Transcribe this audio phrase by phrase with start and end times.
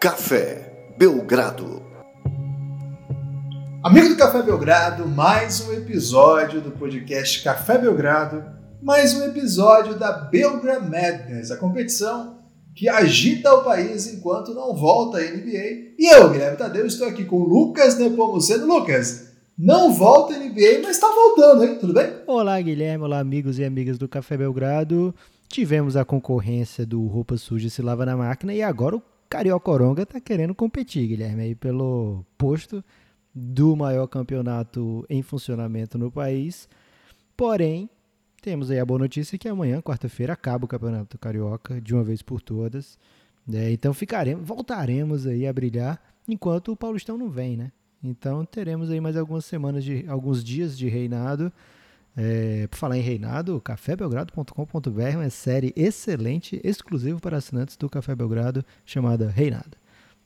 [0.00, 1.82] Café Belgrado.
[3.84, 8.42] Amigo do Café Belgrado, mais um episódio do podcast Café Belgrado,
[8.82, 12.38] mais um episódio da Belgrade Madness, a competição
[12.74, 15.96] que agita o país enquanto não volta a NBA.
[15.98, 18.66] E eu, Guilherme Tadeu, estou aqui com o Lucas Nepomuceno.
[18.66, 21.76] Lucas, não volta a NBA, mas está voltando, hein?
[21.78, 22.10] Tudo bem?
[22.26, 23.04] Olá, Guilherme.
[23.04, 25.14] Olá, amigos e amigas do Café Belgrado.
[25.46, 30.20] Tivemos a concorrência do Roupa Suja se lava na máquina e agora o Cariocoronga está
[30.20, 32.84] querendo competir, Guilherme, aí pelo posto
[33.32, 36.68] do maior campeonato em funcionamento no país.
[37.36, 37.88] Porém,
[38.42, 42.22] temos aí a boa notícia que amanhã, quarta-feira, acaba o Campeonato Carioca de uma vez
[42.22, 42.98] por todas.
[43.46, 43.70] Né?
[43.70, 47.70] Então ficaremos, voltaremos aí a brilhar enquanto o Paulistão não vem, né?
[48.02, 51.52] Então teremos aí mais algumas semanas de alguns dias de reinado.
[52.16, 58.64] É, por falar em reinado, cafébelgrado.com.br, uma série excelente, exclusiva para assinantes do Café Belgrado,
[58.84, 59.76] chamada Reinado.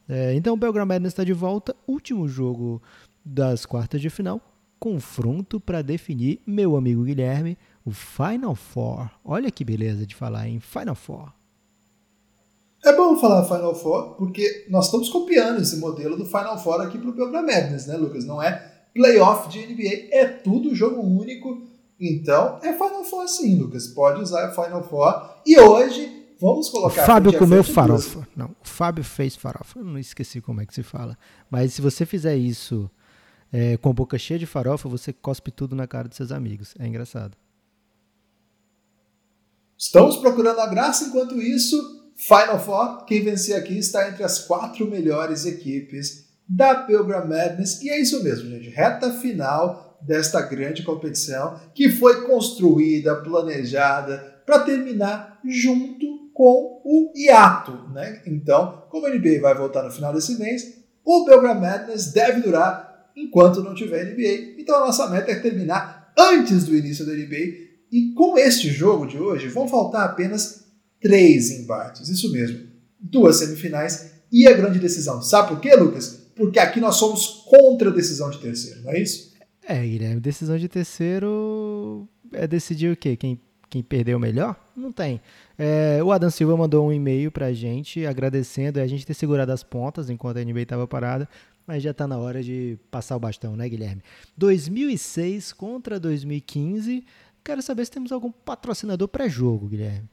[0.08, 2.82] É, então o Belgrado está de volta, último jogo
[3.24, 4.40] das quartas de final,
[4.78, 9.10] confronto para definir, meu amigo Guilherme, o Final Four.
[9.24, 11.32] Olha que beleza de falar em Final Four.
[12.84, 16.98] É bom falar Final Four, porque nós estamos copiando esse modelo do Final Four aqui
[16.98, 18.26] para o Belgrado né, Lucas?
[18.26, 21.62] Não é playoff de NBA, é tudo jogo único.
[22.00, 23.86] Então, é Final Four sim, Lucas.
[23.88, 25.30] Pode usar Final Four.
[25.46, 27.02] E hoje, vamos colocar...
[27.02, 28.26] O Fábio comeu farofa.
[28.36, 29.78] Não, o Fábio fez farofa.
[29.78, 31.16] Eu não esqueci como é que se fala.
[31.50, 32.90] Mas se você fizer isso
[33.52, 36.74] é, com a boca cheia de farofa, você cospe tudo na cara dos seus amigos.
[36.78, 37.36] É engraçado.
[39.78, 44.88] Estamos procurando a graça, enquanto isso, Final Four, quem vencer aqui está entre as quatro
[44.88, 47.82] melhores equipes da Pilgrim Madness.
[47.82, 48.68] E é isso mesmo, gente.
[48.70, 57.88] Reta final desta grande competição que foi construída, planejada para terminar junto com o hiato,
[57.92, 58.22] né?
[58.26, 63.10] Então, como a NBA vai voltar no final desse mês, o Belgrade Madness deve durar
[63.16, 64.60] enquanto não tiver NBA.
[64.60, 69.06] Então a nossa meta é terminar antes do início da NBA e com este jogo
[69.06, 70.64] de hoje, vão faltar apenas
[71.00, 72.08] três embates.
[72.08, 72.66] Isso mesmo.
[72.98, 75.22] Duas semifinais e a grande decisão.
[75.22, 76.24] Sabe por quê, Lucas?
[76.34, 79.33] Porque aqui nós somos contra a decisão de terceiro, não é isso?
[79.66, 83.16] É, Guilherme, decisão de terceiro é decidir o quê?
[83.16, 84.56] Quem, quem perdeu melhor?
[84.76, 85.20] Não tem.
[85.58, 89.62] É, o Adam Silva mandou um e-mail pra gente agradecendo a gente ter segurado as
[89.62, 91.28] pontas enquanto a NBA estava parada,
[91.66, 94.02] mas já está na hora de passar o bastão, né, Guilherme?
[94.36, 97.04] 2006 contra 2015
[97.44, 100.08] Quero saber se temos algum patrocinador pré-jogo, Guilherme.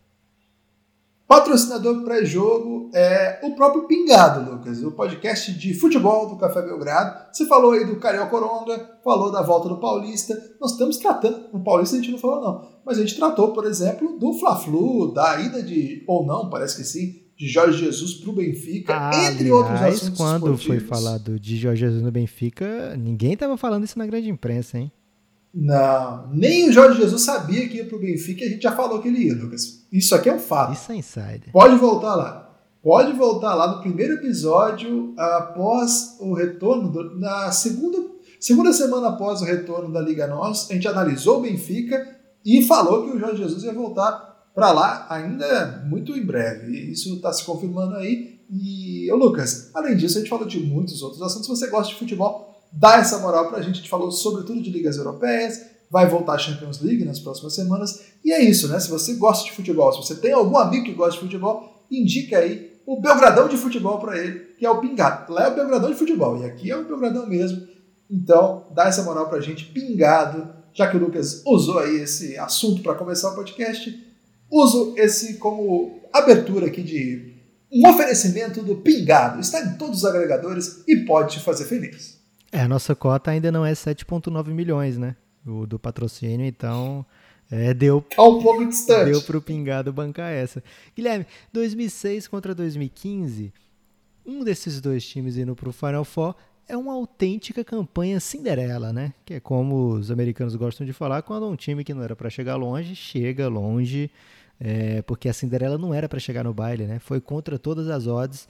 [1.32, 7.32] Patrocinador pré-jogo é o próprio Pingado, Lucas, o podcast de futebol do Café Belgrado.
[7.32, 10.38] Você falou aí do Carioca Coronga, falou da volta do Paulista.
[10.60, 13.66] Nós estamos tratando, o Paulista a gente não falou não, mas a gente tratou, por
[13.66, 18.30] exemplo, do Fla-Flu, da ida de, ou não, parece que sim, de Jorge Jesus para
[18.30, 20.66] o Benfica, ah, entre aliás, outros assuntos quando esportivos.
[20.66, 24.92] foi falado de Jorge Jesus no Benfica, ninguém estava falando isso na grande imprensa, hein?
[25.54, 28.72] Não, nem o Jorge Jesus sabia que ia para o Benfica e a gente já
[28.72, 29.86] falou que ele ia, Lucas.
[29.92, 30.74] Isso aqui é um fato.
[30.74, 31.52] Isso é insider.
[31.52, 32.52] Pode voltar lá.
[32.82, 37.98] Pode voltar lá no primeiro episódio, após o retorno, do, na segunda,
[38.40, 43.04] segunda semana após o retorno da Liga Nós, a gente analisou o Benfica e falou
[43.04, 46.92] que o Jorge Jesus ia voltar para lá ainda muito em breve.
[46.92, 48.40] Isso está se confirmando aí.
[48.50, 51.46] E, ô Lucas, além disso, a gente falou de muitos outros assuntos.
[51.46, 53.72] Se você gosta de futebol, dá essa moral pra gente.
[53.72, 58.02] A gente falou sobretudo de ligas europeias, vai voltar a Champions League nas próximas semanas.
[58.24, 58.80] E é isso, né?
[58.80, 62.38] Se você gosta de futebol, se você tem algum amigo que gosta de futebol, indica
[62.38, 65.32] aí o Belgradão de futebol para ele, que é o Pingado.
[65.34, 67.68] Lá é o Belgradão de futebol e aqui é o Belgradão mesmo.
[68.10, 72.82] Então, dá essa moral pra gente, Pingado, já que o Lucas usou aí esse assunto
[72.82, 73.98] para começar o podcast,
[74.50, 77.32] uso esse como abertura aqui de
[77.72, 79.40] um oferecimento do Pingado.
[79.40, 82.21] Está em todos os agregadores e pode te fazer feliz.
[82.52, 85.16] É, a nossa cota ainda não é 7,9 milhões, né?
[85.46, 87.06] O, do patrocínio, então
[87.50, 88.02] é, deu.
[88.02, 89.12] Tá um pouco distante.
[89.12, 90.64] Deu pro pingado bancar essa.
[90.96, 93.54] Guilherme, 2006 contra 2015,
[94.26, 96.36] um desses dois times indo pro Final Four
[96.68, 99.14] é uma autêntica campanha Cinderela, né?
[99.26, 102.30] Que é como os americanos gostam de falar, quando um time que não era para
[102.30, 104.10] chegar longe, chega longe,
[104.60, 107.00] é, porque a Cinderela não era para chegar no baile, né?
[107.00, 108.48] Foi contra todas as odds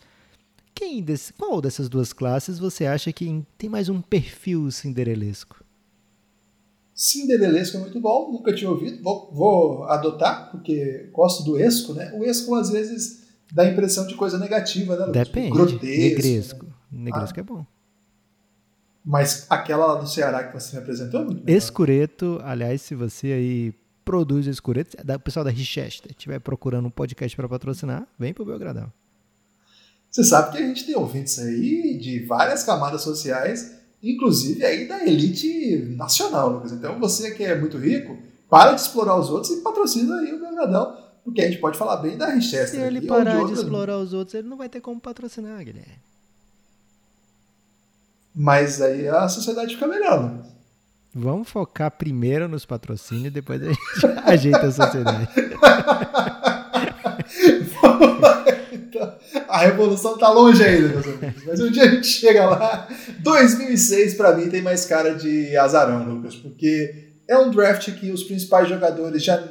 [0.81, 5.63] quem desse, qual dessas duas classes você acha que tem mais um perfil cinderelesco?
[6.95, 12.11] Cinderelesco é muito bom, nunca tinha ouvido, vou, vou adotar, porque gosto do esco, né?
[12.15, 15.11] O esco às vezes dá a impressão de coisa negativa, né?
[15.11, 15.51] Depende.
[15.51, 15.85] Grotesco.
[15.85, 16.65] Negresco.
[16.91, 17.41] Negresco ah.
[17.41, 17.65] é bom.
[19.05, 21.25] Mas aquela lá do Ceará que você me apresentou?
[21.25, 23.73] Muito escureto, aliás, se você aí
[24.03, 28.91] produz escureto, o pessoal da Richester estiver procurando um podcast para patrocinar, vem pro Belgradão.
[30.11, 35.05] Você sabe que a gente tem ouvintes aí de várias camadas sociais, inclusive aí da
[35.05, 36.73] elite nacional, Lucas.
[36.73, 38.17] Então você que é muito rico,
[38.49, 41.97] para de explorar os outros e patrocina aí o Belgradão, porque a gente pode falar
[41.97, 42.81] bem da Richester.
[42.81, 46.01] Se ele parar de, de explorar os outros, ele não vai ter como patrocinar, Guilherme.
[48.35, 50.51] Mas aí a sociedade fica melhor, Lucas.
[51.13, 53.79] Vamos focar primeiro nos patrocínios e depois a gente
[54.25, 55.29] ajeita a sociedade.
[59.47, 61.43] a revolução tá longe ainda, meus amigos.
[61.45, 62.87] Mas um dia a gente chega lá.
[63.19, 68.23] 2006, para mim, tem mais cara de azarão, Lucas, porque é um draft que os
[68.23, 69.41] principais jogadores já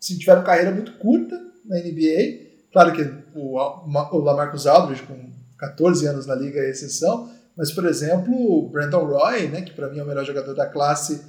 [0.00, 2.48] tiveram carreira muito curta na NBA.
[2.72, 3.02] Claro que
[3.34, 8.68] o, o Lamarcus Aldridge, com 14 anos na liga, é exceção mas, por exemplo, o
[8.68, 11.24] Brandon Roy, né, que para mim é o melhor jogador da classe,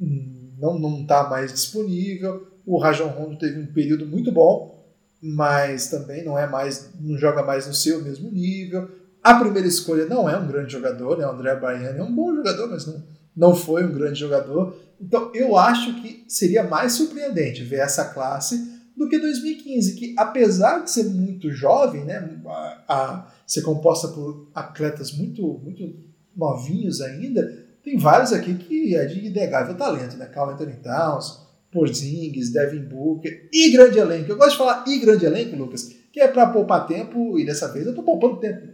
[0.00, 2.46] hum, não está mais disponível.
[2.64, 4.75] O Rajon Rondo teve um período muito bom,
[5.22, 8.88] mas também não é mais, não joga mais no seu mesmo nível.
[9.22, 11.26] A primeira escolha não é um grande jogador, né?
[11.26, 13.02] O André Baiano é um bom jogador, mas não,
[13.36, 14.76] não foi um grande jogador.
[15.00, 20.82] Então eu acho que seria mais surpreendente ver essa classe do que 2015, que apesar
[20.82, 25.94] de ser muito jovem, né, a, a ser composta por atletas muito, muito
[26.34, 30.26] novinhos ainda, tem vários aqui que é de inegável talento, né?
[30.26, 31.45] Carl Anthony Towns,
[31.76, 34.32] Porzingis, Devin Booker e grande elenco.
[34.32, 37.70] Eu gosto de falar e grande elenco, Lucas, que é para poupar tempo e dessa
[37.70, 38.66] vez eu tô poupando tempo.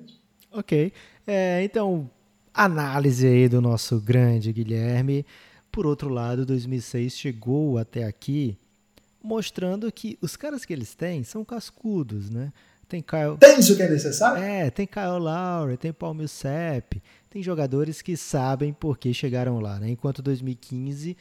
[0.53, 0.93] Ok.
[1.27, 2.09] É, então,
[2.55, 5.27] análise aí do nosso grande Guilherme.
[5.73, 8.57] Por outro lado, 2006 chegou até aqui
[9.21, 12.53] mostrando que os caras que eles têm são cascudos, né?
[12.89, 13.37] Tem Kyle...
[13.41, 14.43] Tem isso que é necessário?
[14.43, 19.81] É, tem Kyle Lowry, tem Paul Millsap, tem jogadores que sabem por que chegaram lá,
[19.81, 19.89] né?
[19.89, 21.17] Enquanto 2015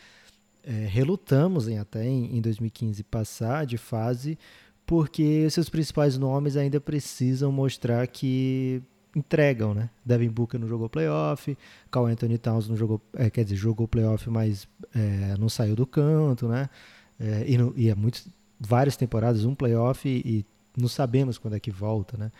[0.63, 4.37] é, relutamos em até em, em 2015 passar de fase,
[4.85, 8.81] porque seus principais nomes ainda precisam mostrar que
[9.15, 9.89] entregam, né?
[10.05, 11.57] Devin Booker não jogou playoff,
[11.89, 15.85] Carl Anthony Towns não jogou, é, quer dizer, jogou playoff, mas é, não saiu do
[15.85, 16.69] canto, né?
[17.19, 18.23] É, e, no, e é muito,
[18.59, 20.45] várias temporadas, um playoff e, e
[20.77, 22.31] não sabemos quando é que volta, né?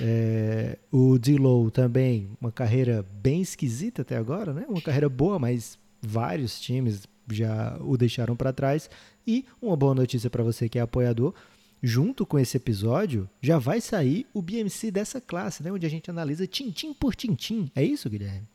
[0.00, 4.66] É, o D-Low também, uma carreira bem esquisita até agora, né?
[4.68, 8.88] Uma carreira boa, mas vários times já o deixaram para trás.
[9.26, 11.34] E uma boa notícia para você que é apoiador,
[11.82, 15.70] junto com esse episódio, já vai sair o BMC dessa classe, né?
[15.70, 17.70] Onde a gente analisa tintim por tintim.
[17.74, 18.48] É isso, Guilherme?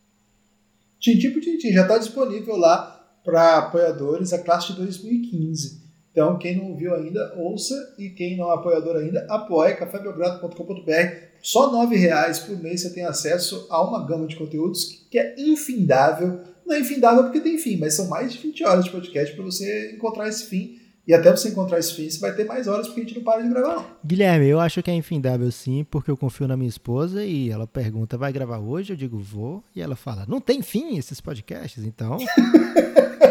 [1.00, 5.84] Tintim por tintim, já está disponível lá para apoiadores a classe de 2015.
[6.12, 11.34] Então, quem não viu ainda, ouça e quem não é apoiador ainda, apoie cafébelgrado.com.br.
[11.42, 15.36] Só R$ reais por mês você tem acesso a uma gama de conteúdos que é
[15.38, 16.40] infindável.
[16.66, 19.44] Não é infindável porque tem fim, mas são mais de 20 horas de podcast para
[19.44, 20.80] você encontrar esse fim.
[21.06, 23.24] E até você encontrar esse fim, você vai ter mais horas porque a gente não
[23.24, 23.86] para de gravar, não.
[24.06, 27.68] Guilherme, eu acho que é infindável sim, porque eu confio na minha esposa e ela
[27.68, 28.94] pergunta, vai gravar hoje?
[28.94, 29.62] Eu digo, vou.
[29.76, 32.18] E ela fala, não tem fim esses podcasts, então...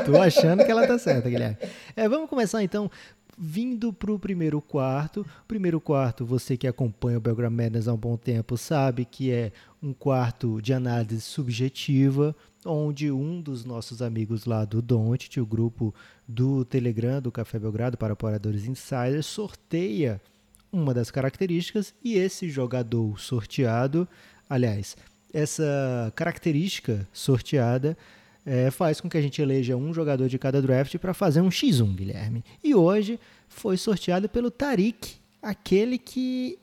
[0.05, 1.57] Tô achando que ela tá certa, Guilherme.
[1.95, 2.91] É, vamos começar então
[3.39, 5.27] vindo para o primeiro quarto.
[5.49, 9.53] Primeiro quarto, você que acompanha o Belgram Madness há um bom tempo sabe que é
[9.83, 12.35] um quarto de análise subjetiva,
[12.65, 15.95] onde um dos nossos amigos lá do Don't, o grupo
[16.27, 20.21] do Telegram do Café Belgrado para apoiadores insiders, sorteia
[20.73, 24.09] uma das características e esse jogador sorteado,
[24.49, 24.97] aliás,
[25.33, 27.97] essa característica sorteada
[28.45, 31.49] é, faz com que a gente eleja um jogador de cada draft para fazer um
[31.49, 32.45] X1, Guilherme.
[32.63, 33.19] E hoje
[33.49, 36.59] foi sorteado pelo Tarik, aquele que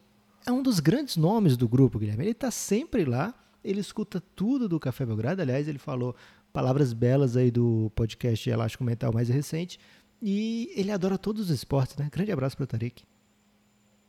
[0.46, 2.24] é um dos grandes nomes do grupo, Guilherme.
[2.24, 3.34] Ele está sempre lá,
[3.64, 5.42] ele escuta tudo do Café Belgrado.
[5.42, 6.16] Aliás, ele falou
[6.52, 9.80] palavras belas aí do podcast Elástico Mental mais recente.
[10.22, 12.10] E ele adora todos os esportes, né?
[12.12, 13.04] Grande abraço para o Tarik.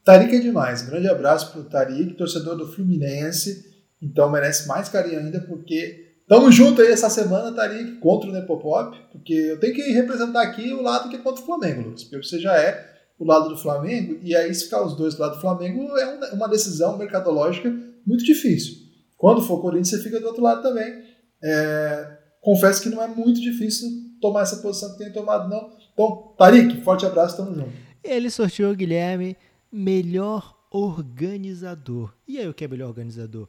[0.05, 0.83] Tarik é demais.
[0.83, 3.71] Grande abraço para o Tarik, torcedor do Fluminense.
[4.03, 8.97] Então merece mais carinho ainda porque Tamo junto aí essa semana, Tarik, contra o Nepopop,
[9.11, 12.25] porque eu tenho que representar aqui o lado que é contra o Flamengo, Lucas, porque
[12.25, 15.35] você já é o lado do Flamengo, e aí se ficar os dois do lado
[15.35, 17.69] do Flamengo é uma decisão mercadológica
[18.07, 18.77] muito difícil.
[19.17, 21.03] Quando for Corinthians, você fica do outro lado também.
[21.43, 23.89] É, confesso que não é muito difícil
[24.21, 25.73] tomar essa posição que tem tomado, não.
[25.93, 27.73] Então, Tarik, forte abraço, tamo junto.
[28.05, 29.37] Ele sorteou, Guilherme,
[29.73, 32.15] melhor organizador.
[32.29, 33.49] E aí, o que é melhor organizador?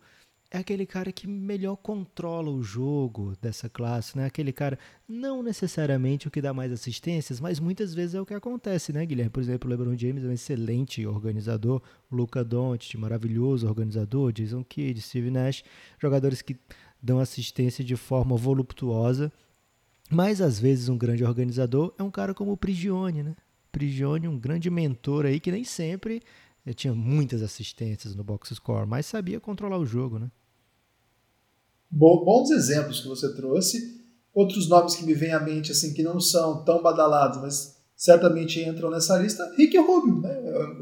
[0.54, 4.26] É aquele cara que melhor controla o jogo dessa classe, né?
[4.26, 4.78] Aquele cara,
[5.08, 9.06] não necessariamente o que dá mais assistências, mas muitas vezes é o que acontece, né,
[9.06, 9.30] Guilherme?
[9.30, 11.82] Por exemplo, o LeBron James é um excelente organizador,
[12.12, 15.64] Luca Doncic, maravilhoso organizador, Jason Kidd, Steve Nash,
[15.98, 16.58] jogadores que
[17.02, 19.32] dão assistência de forma voluptuosa,
[20.10, 23.36] mas às vezes um grande organizador é um cara como o Prigione, né?
[23.72, 26.22] Prigione, um grande mentor aí que nem sempre
[26.66, 30.30] Ele tinha muitas assistências no box score, mas sabia controlar o jogo, né?
[31.92, 34.00] Bons exemplos que você trouxe.
[34.34, 38.62] Outros nomes que me vêm à mente, assim, que não são tão badalados, mas certamente
[38.62, 39.44] entram nessa lista.
[39.58, 40.32] Rick Rubio, né?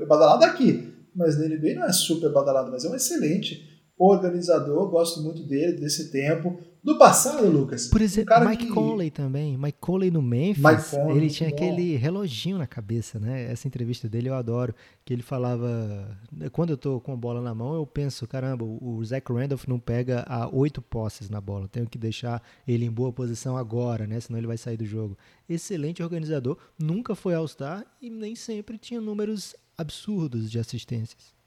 [0.01, 4.89] É badalado aqui, mas na NBA não é super badalado, mas é um excelente organizador,
[4.89, 6.57] gosto muito dele, desse tempo.
[6.81, 7.87] Do passado, Lucas.
[7.87, 8.71] Por exemplo, um Mike que...
[8.71, 9.57] Conley também.
[9.57, 13.51] Mike Conley no Memphis, Conley, ele tinha aquele reloginho na cabeça, né?
[13.51, 14.73] Essa entrevista dele eu adoro.
[15.03, 16.17] Que ele falava.
[16.53, 19.77] Quando eu tô com a bola na mão, eu penso, caramba, o Zach Randolph não
[19.77, 21.67] pega a oito posses na bola.
[21.67, 24.17] Tenho que deixar ele em boa posição agora, né?
[24.21, 25.17] Senão ele vai sair do jogo.
[25.49, 31.37] Excelente organizador, nunca foi All-Star e nem sempre tinha números absurdos de assistências.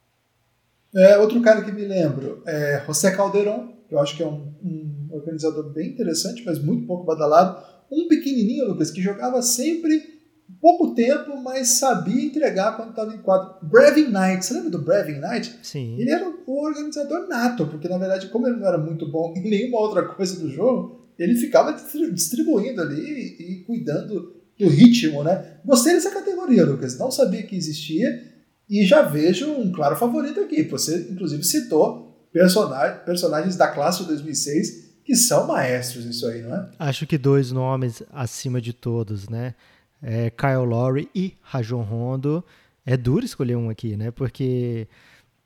[0.95, 4.53] É, outro cara que me lembro é José Calderon, que eu acho que é um,
[4.63, 7.63] um, organizador bem interessante, mas muito pouco badalado.
[7.91, 10.13] Um pequenininho, Lucas, que jogava sempre
[10.61, 13.67] pouco tempo, mas sabia entregar quando estava em quadro.
[13.67, 15.59] Brevin Knight, você lembra do Brevin Knight?
[15.63, 15.97] Sim.
[15.99, 19.49] Ele era o organizador nato, porque na verdade, como ele não era muito bom em
[19.49, 21.73] nenhuma outra coisa do jogo, ele ficava
[22.13, 25.59] distribuindo ali e cuidando do ritmo, né?
[25.65, 26.99] Gostei dessa categoria, Lucas.
[26.99, 28.33] Não sabia que existia
[28.73, 30.63] e já vejo um claro favorito aqui.
[30.63, 36.55] Você, inclusive, citou personagens, personagens da classe de 2006 que são maestros nisso aí, não
[36.55, 36.71] é?
[36.79, 39.55] Acho que dois nomes acima de todos, né?
[40.01, 42.43] É Kyle Lowry e Rajon Rondo.
[42.87, 44.11] É duro escolher um aqui, né?
[44.11, 44.89] Porque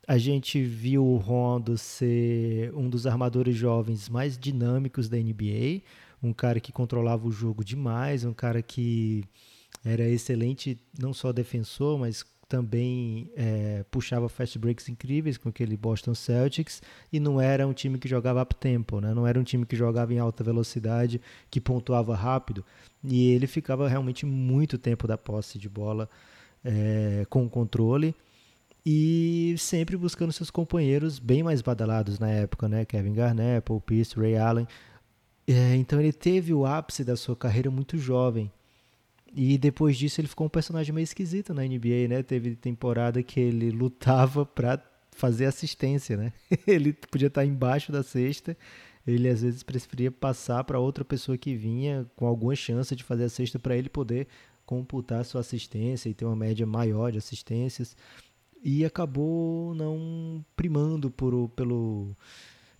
[0.07, 5.81] a gente viu o Rondo ser um dos armadores jovens mais dinâmicos da NBA,
[6.23, 9.25] um cara que controlava o jogo demais, um cara que
[9.83, 16.15] era excelente não só defensor, mas também é, puxava fast breaks incríveis com aquele Boston
[16.15, 19.13] Celtics e não era um time que jogava up tempo, né?
[19.13, 22.63] não era um time que jogava em alta velocidade, que pontuava rápido
[23.03, 26.09] e ele ficava realmente muito tempo da posse de bola
[26.63, 28.15] é, com controle
[28.85, 32.85] e sempre buscando seus companheiros bem mais badalados na época, né?
[32.85, 34.65] Kevin Garnett, Paul Pierce, Ray Allen.
[35.45, 38.49] É, então ele teve o ápice da sua carreira muito jovem
[39.39, 42.23] e depois disso ele ficou um personagem meio esquisito na NBA, né?
[42.23, 46.33] Teve temporada que ele lutava para fazer assistência, né?
[46.65, 48.57] ele podia estar embaixo da cesta,
[49.05, 53.25] ele às vezes preferia passar para outra pessoa que vinha com alguma chance de fazer
[53.25, 54.27] a cesta para ele poder
[54.65, 57.95] computar sua assistência e ter uma média maior de assistências.
[58.63, 62.17] E acabou não primando por, pelo,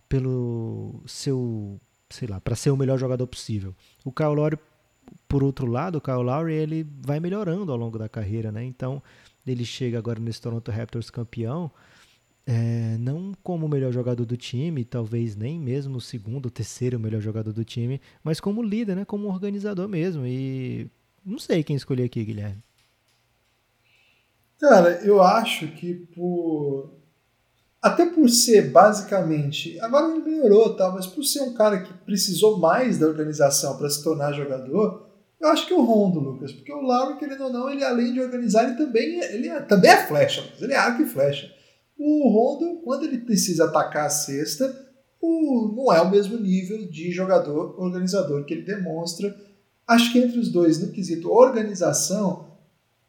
[0.08, 3.76] pelo seu, sei lá, para ser o melhor jogador possível.
[4.04, 4.58] O Kyle Lowry
[5.28, 8.64] por outro lado, o Kyle Lowry ele vai melhorando ao longo da carreira, né?
[8.64, 9.02] Então
[9.46, 11.70] ele chega agora nesse Toronto Raptors campeão,
[12.46, 16.98] é, não como o melhor jogador do time, talvez nem mesmo o segundo ou terceiro
[16.98, 19.04] melhor jogador do time, mas como líder, né?
[19.04, 20.26] Como organizador mesmo.
[20.26, 20.90] E
[21.24, 22.62] não sei quem escolher aqui, Guilherme.
[24.58, 26.97] Cara, eu acho que por
[27.80, 32.58] até por ser basicamente, agora ele melhorou, tá, mas por ser um cara que precisou
[32.58, 35.06] mais da organização para se tornar jogador,
[35.40, 38.12] eu acho que é o Rondo, Lucas, porque o Lauro, querendo ou não, ele além
[38.12, 41.48] de organizar, ele também, é, ele é, também é flecha, ele é arco e flecha.
[41.96, 44.74] O Rondo, quando ele precisa atacar a cesta,
[45.20, 49.34] o, não é o mesmo nível de jogador organizador que ele demonstra.
[49.86, 52.48] Acho que entre os dois, no quesito organização,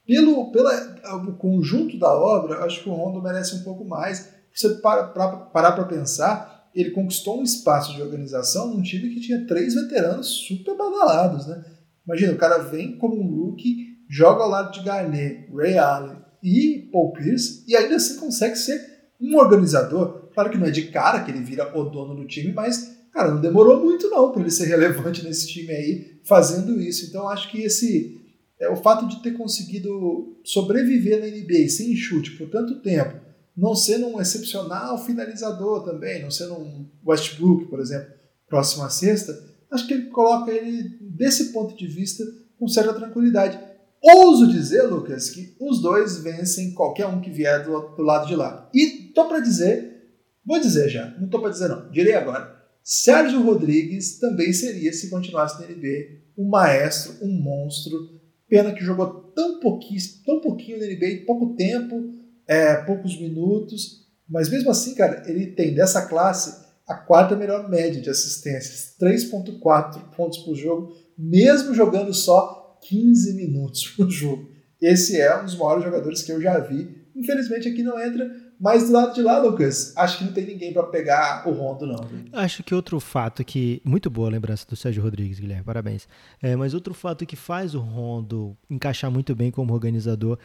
[0.06, 4.70] pelo pela, o conjunto da obra, acho que o Rondo merece um pouco mais você
[4.76, 9.46] para, para, parar para pensar, ele conquistou um espaço de organização num time que tinha
[9.46, 11.64] três veteranos super badalados, né?
[12.06, 16.90] Imagina, o cara vem como um rookie, joga ao lado de Garnett, Ray Allen e
[16.92, 18.82] Paul Pierce, e ainda assim consegue ser
[19.20, 20.30] um organizador.
[20.34, 23.32] Claro que não é de cara que ele vira o dono do time, mas, cara,
[23.32, 27.06] não demorou muito não para ele ser relevante nesse time aí, fazendo isso.
[27.08, 28.20] Então, acho que esse
[28.60, 33.20] é o fato de ter conseguido sobreviver na NBA sem chute por tanto tempo,
[33.60, 38.08] não sendo um excepcional finalizador também, não sendo um Westbrook, por exemplo,
[38.48, 39.38] próximo à sexta,
[39.70, 42.24] acho que ele coloca ele, desse ponto de vista,
[42.58, 43.60] com certa tranquilidade.
[44.02, 48.36] Ouso dizer, Lucas, que os dois vencem qualquer um que vier do, do lado de
[48.36, 48.70] lá.
[48.74, 50.08] E tô para dizer,
[50.46, 52.58] vou dizer já, não tô para dizer não, direi agora.
[52.82, 58.18] Sérgio Rodrigues também seria, se continuasse na NBA, um maestro, um monstro.
[58.48, 62.19] Pena que jogou tão pouquinho, tão pouquinho na NBA, pouco tempo,
[62.50, 68.02] é, poucos minutos, mas mesmo assim, cara, ele tem dessa classe a quarta melhor média
[68.02, 74.50] de assistências, 3.4 pontos por jogo, mesmo jogando só 15 minutos por jogo.
[74.82, 76.98] Esse é um dos maiores jogadores que eu já vi.
[77.16, 78.28] Infelizmente aqui não entra,
[78.60, 81.86] mas do lado de lá, Lucas, acho que não tem ninguém para pegar o Rondo,
[81.86, 82.10] não.
[82.34, 83.82] Acho que outro fato que.
[83.86, 86.08] Muito boa a lembrança do Sérgio Rodrigues, Guilherme, parabéns.
[86.42, 90.40] É, mas outro fato que faz o Rondo encaixar muito bem como organizador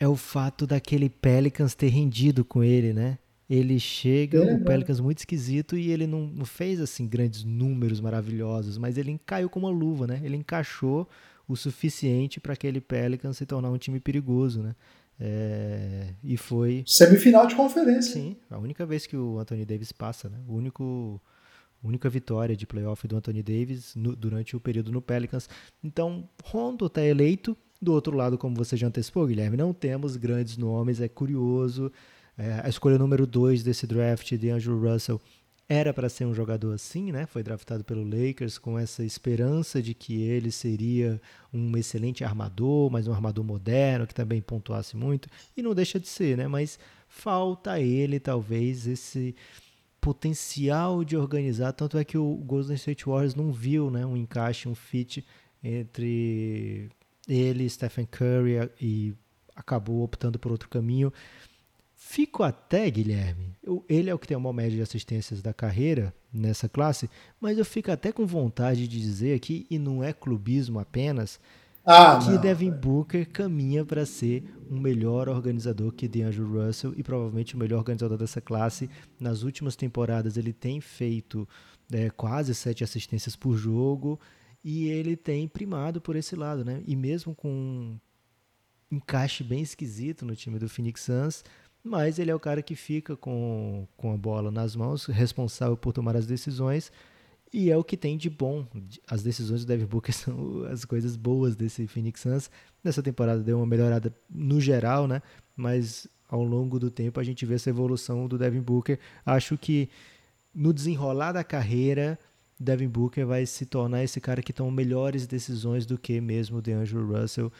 [0.00, 3.18] é o fato daquele Pelicans ter rendido com ele, né?
[3.48, 8.00] Ele chega, é, o Pelicans muito esquisito e ele não, não, fez assim grandes números
[8.00, 10.20] maravilhosos, mas ele caiu como uma luva, né?
[10.24, 11.06] Ele encaixou
[11.46, 14.74] o suficiente para aquele Pelicans se tornar um time perigoso, né?
[15.18, 18.14] É, e foi semifinal de conferência.
[18.14, 20.38] Sim, a única vez que o Anthony Davis passa, né?
[20.48, 21.20] O único
[21.82, 25.48] a única vitória de playoff do Anthony Davis no, durante o período no Pelicans.
[25.82, 27.56] Então, Rondo está eleito.
[27.80, 31.90] Do outro lado, como você já antecipou, Guilherme, não temos grandes nomes, é curioso.
[32.36, 35.20] É, a escolha número 2 desse draft de Andrew Russell
[35.68, 37.26] era para ser um jogador assim, né?
[37.26, 41.20] Foi draftado pelo Lakers com essa esperança de que ele seria
[41.54, 46.08] um excelente armador, mas um armador moderno que também pontuasse muito e não deixa de
[46.08, 46.48] ser, né?
[46.48, 46.76] Mas
[47.08, 49.34] falta a ele talvez esse
[50.00, 54.68] potencial de organizar, tanto é que o Golden State Warriors não viu, né, um encaixe,
[54.68, 55.24] um fit
[55.62, 56.90] entre
[57.30, 59.14] ele, Stephen Curry e
[59.54, 61.12] acabou optando por outro caminho.
[61.94, 65.52] Fico até, Guilherme, eu, ele é o que tem a maior média de assistências da
[65.52, 67.08] carreira nessa classe,
[67.40, 71.38] mas eu fico até com vontade de dizer aqui, e não é clubismo apenas,
[71.84, 72.40] ah, que não.
[72.40, 77.78] Devin Booker caminha para ser um melhor organizador que DeAngelo Russell e provavelmente o melhor
[77.78, 78.88] organizador dessa classe.
[79.18, 81.48] Nas últimas temporadas ele tem feito
[81.92, 84.20] é, quase sete assistências por jogo
[84.62, 86.82] e ele tem primado por esse lado, né?
[86.86, 87.98] E mesmo com um
[88.90, 91.44] encaixe bem esquisito no time do Phoenix Suns,
[91.82, 95.92] mas ele é o cara que fica com, com a bola nas mãos, responsável por
[95.92, 96.92] tomar as decisões,
[97.52, 98.66] e é o que tem de bom.
[99.08, 102.50] As decisões do Devin Booker são as coisas boas desse Phoenix Suns.
[102.82, 105.22] Nessa temporada deu uma melhorada no geral, né?
[105.56, 108.98] Mas ao longo do tempo a gente vê essa evolução do Devin Booker.
[109.26, 109.88] Acho que
[110.54, 112.18] no desenrolar da carreira,
[112.60, 116.62] Devin Booker vai se tornar esse cara que toma melhores decisões do que mesmo o
[116.62, 117.50] DeAngelo Russell.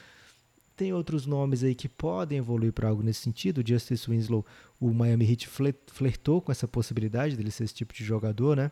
[0.76, 3.58] Tem outros nomes aí que podem evoluir para algo nesse sentido.
[3.58, 4.45] O Justice Winslow,
[4.78, 5.49] o Miami Heat
[5.86, 8.71] flertou com essa possibilidade dele ser esse tipo de jogador, né?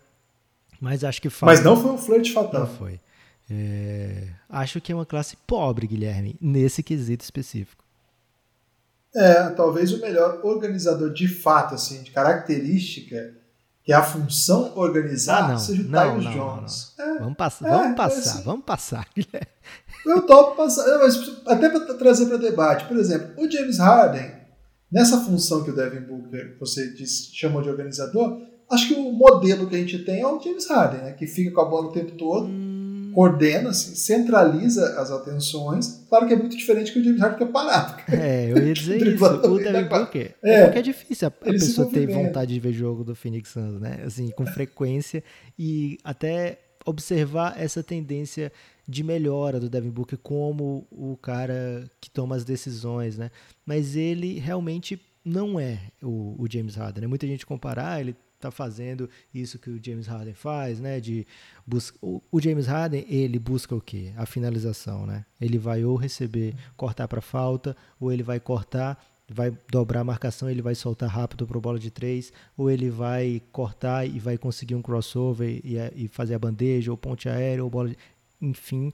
[0.79, 1.55] Mas acho que falta...
[1.55, 2.61] Mas não foi um flerte fatal.
[2.61, 3.01] Não foi.
[3.51, 4.29] É...
[4.49, 7.83] Acho que é uma classe pobre, Guilherme, nesse quesito específico.
[9.15, 13.35] É, talvez o melhor organizador de fato, assim, de característica,
[13.89, 16.93] que é a função organizar, ah, seja o Tyus Jones.
[16.99, 17.15] Não, não.
[17.15, 19.09] É, vamos, pass é, vamos passar, assim, vamos passar.
[20.05, 24.31] Eu topo passar, mas até para trazer para debate, por exemplo, o James Harden,
[24.93, 29.67] nessa função que o Devin Booker, você disse, chamou de organizador, acho que o modelo
[29.67, 31.13] que a gente tem é o James Harden, né?
[31.13, 32.68] Que fica com a bola o tempo todo, hum.
[33.19, 36.07] Coordena, assim, centraliza as atenções.
[36.09, 38.01] Claro que é muito diferente que o James Harden que é parado.
[38.13, 39.25] É, eu ia dizer isso.
[39.25, 40.37] O Devin Booker.
[40.41, 43.49] É, é porque é difícil a, a pessoa ter vontade de ver jogo do Phoenix
[43.51, 44.03] Suns, né?
[44.07, 45.25] Assim, com frequência
[45.59, 48.53] e até observar essa tendência
[48.87, 53.33] de melhora do Devin Booker como o cara que toma as decisões, né?
[53.67, 57.03] Mas ele realmente não é o, o James Harden.
[57.03, 57.09] Né?
[57.09, 61.01] Muita gente comparar, ele tá fazendo isso que o James Harden faz, né?
[61.01, 61.27] De
[61.67, 61.99] busca...
[62.01, 64.13] o, o James Harden ele busca o quê?
[64.17, 65.25] A finalização, né?
[65.41, 70.49] Ele vai ou receber, cortar para falta, ou ele vai cortar, vai dobrar a marcação,
[70.49, 74.75] ele vai soltar rápido para bola de três, ou ele vai cortar e vai conseguir
[74.75, 77.97] um crossover e, e fazer a bandeja, ou ponte aérea, ou bola, de...
[78.41, 78.93] enfim,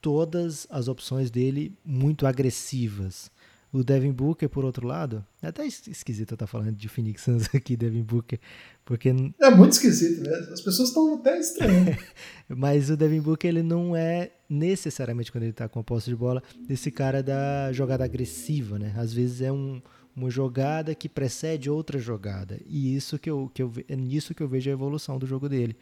[0.00, 3.30] todas as opções dele muito agressivas.
[3.72, 7.48] O Devin Booker, por outro lado, é até esquisito eu estar falando de Phoenix Suns
[7.54, 8.38] aqui, Devin Booker,
[8.84, 9.10] porque...
[9.40, 10.30] É muito esquisito, né?
[10.52, 11.96] As pessoas estão até estranhando.
[12.48, 16.16] Mas o Devin Booker, ele não é necessariamente, quando ele está com a posse de
[16.16, 18.94] bola, esse cara da jogada agressiva, né?
[18.96, 19.82] Às vezes é um,
[20.14, 22.58] uma jogada que precede outra jogada.
[22.64, 25.48] E isso que eu, que eu, é nisso que eu vejo a evolução do jogo
[25.48, 25.76] dele.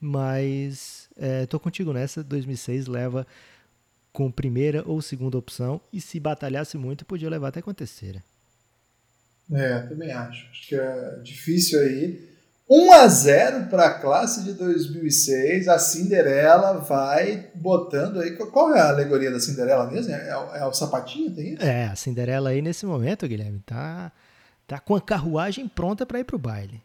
[0.00, 3.26] Mas é, tô contigo nessa, 2006 leva
[4.12, 8.22] com primeira ou segunda opção e se batalhasse muito podia levar até com a terceira.
[9.52, 10.48] É, também acho.
[10.50, 12.30] Acho que é difícil aí.
[12.68, 15.66] 1 a 0 para a classe de 2006.
[15.66, 18.36] A Cinderela vai botando aí.
[18.36, 20.12] Qual é a alegoria da Cinderela mesmo?
[20.14, 21.64] É, é, é o sapatinho, tem isso?
[21.64, 24.12] É, a Cinderela aí nesse momento, Guilherme, tá,
[24.68, 26.80] tá com a carruagem pronta para ir para o baile.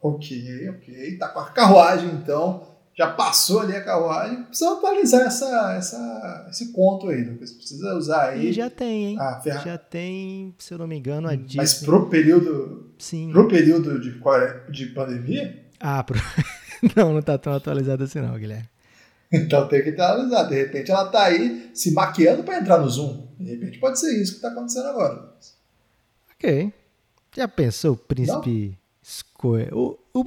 [0.00, 1.18] Ok, ok.
[1.18, 6.72] Tá com a carruagem então já passou ali a carruagem, precisa atualizar essa, essa, esse
[6.72, 7.52] conto aí, Lucas.
[7.52, 8.48] Precisa usar aí.
[8.48, 9.18] E já tem, hein?
[9.40, 9.64] Ferra...
[9.64, 11.58] Já tem, se eu não me engano, a Disney.
[11.58, 12.92] Mas pro período.
[12.98, 13.30] Sim.
[13.30, 14.20] Pro período de,
[14.72, 15.64] de pandemia?
[15.78, 16.18] Ah, pro...
[16.96, 18.68] não, não tá tão atualizado assim, não, Guilherme.
[19.30, 20.48] Então tem que atualizar.
[20.48, 23.28] De repente ela tá aí se maquiando para entrar no Zoom.
[23.38, 25.34] De repente pode ser isso que tá acontecendo agora.
[26.34, 26.72] Ok.
[27.36, 29.70] Já pensou o príncipe escolher?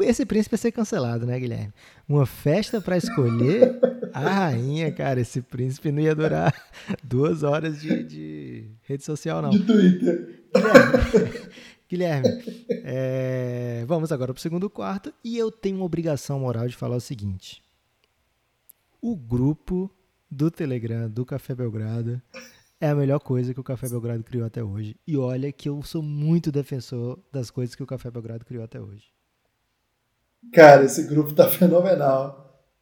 [0.01, 1.73] esse príncipe ia ser cancelado, né, Guilherme?
[2.11, 3.79] Uma festa para escolher
[4.11, 5.21] a rainha, cara.
[5.21, 6.53] Esse príncipe não ia durar
[7.01, 9.49] duas horas de, de, de rede social, não.
[9.49, 10.43] De Twitter.
[11.89, 16.67] Guilherme, Guilherme é, vamos agora para o segundo quarto e eu tenho uma obrigação moral
[16.67, 17.63] de falar o seguinte.
[19.01, 19.89] O grupo
[20.29, 22.21] do Telegram do Café Belgrado
[22.81, 24.97] é a melhor coisa que o Café Belgrado criou até hoje.
[25.07, 28.81] E olha que eu sou muito defensor das coisas que o Café Belgrado criou até
[28.81, 29.13] hoje.
[30.53, 32.39] Cara, esse grupo tá fenomenal.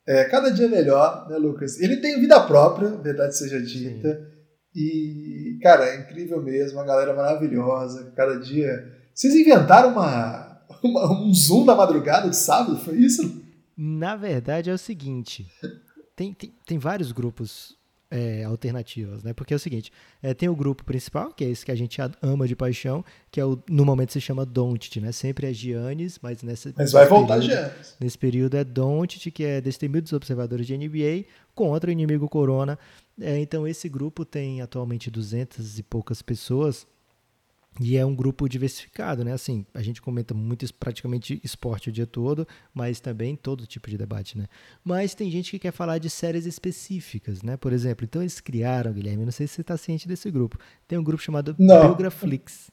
[0.08, 1.80] É, cada dia melhor, né, Lucas?
[1.80, 4.16] Ele tem vida própria, verdade seja dita.
[4.16, 4.40] Sim.
[4.76, 8.12] E, cara, é incrível mesmo, uma galera maravilhosa.
[8.16, 8.92] Cada dia.
[9.14, 13.44] Vocês inventaram uma, uma, um Zoom na madrugada de sábado, foi isso?
[13.78, 15.48] Na verdade é o seguinte:
[16.16, 17.79] tem, tem, tem vários grupos
[18.12, 19.34] é, alternativas, né?
[19.34, 19.92] Porque é o seguinte,
[20.22, 23.40] é, tem o grupo principal, que é esse que a gente ama de paixão, que
[23.40, 25.12] é o, no momento se chama Don't, né?
[25.12, 27.96] Sempre é Giannis, mas nessa Mas vai voltar Giannis.
[28.00, 32.80] Nesse período é Don't, que é destemidos observadores de NBA contra o inimigo Corona.
[33.22, 36.88] É, então esse grupo tem atualmente 200 e poucas pessoas
[37.80, 39.32] e é um grupo diversificado, né?
[39.34, 43.98] Assim, a gente comenta muito praticamente esporte o dia todo, mas também todo tipo de
[43.98, 44.48] debate, né?
[44.84, 47.56] Mas tem gente que quer falar de séries específicas, né?
[47.56, 50.58] Por exemplo, então eles criaram, Guilherme, não sei se você está ciente desse grupo.
[50.88, 51.82] Tem um grupo chamado não.
[51.82, 52.70] Biograflix,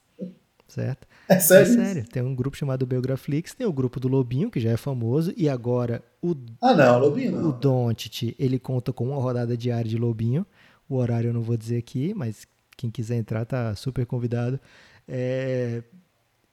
[0.66, 1.06] certo?
[1.28, 1.72] É sério?
[1.72, 2.08] É sério.
[2.08, 5.48] Tem um grupo chamado Biograflix, tem o grupo do Lobinho, que já é famoso, e
[5.48, 7.50] agora o Ah, não, Lobinho não.
[7.50, 10.44] O Doncic, ele conta com uma rodada diária de Lobinho.
[10.88, 14.60] O horário eu não vou dizer aqui, mas quem quiser entrar tá super convidado.
[15.08, 15.82] É,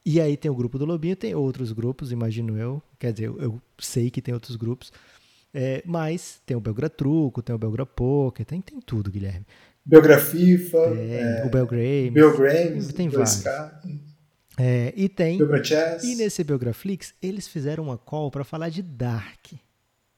[0.05, 2.81] e aí tem o grupo do Lobinho, tem outros grupos, imagino eu.
[2.99, 4.91] Quer dizer, eu, eu sei que tem outros grupos.
[5.53, 9.45] É, mas tem o Belgra Truco, tem o Belgra Poker, tem, tem tudo, Guilherme.
[9.85, 12.13] Belgra FIFA, é, o Belgrames.
[12.13, 13.43] Belgrames, tem vários.
[14.57, 15.37] É, e tem.
[15.37, 16.03] Belgra Chess.
[16.03, 19.53] E nesse Belgraflix, eles fizeram uma call para falar de Dark.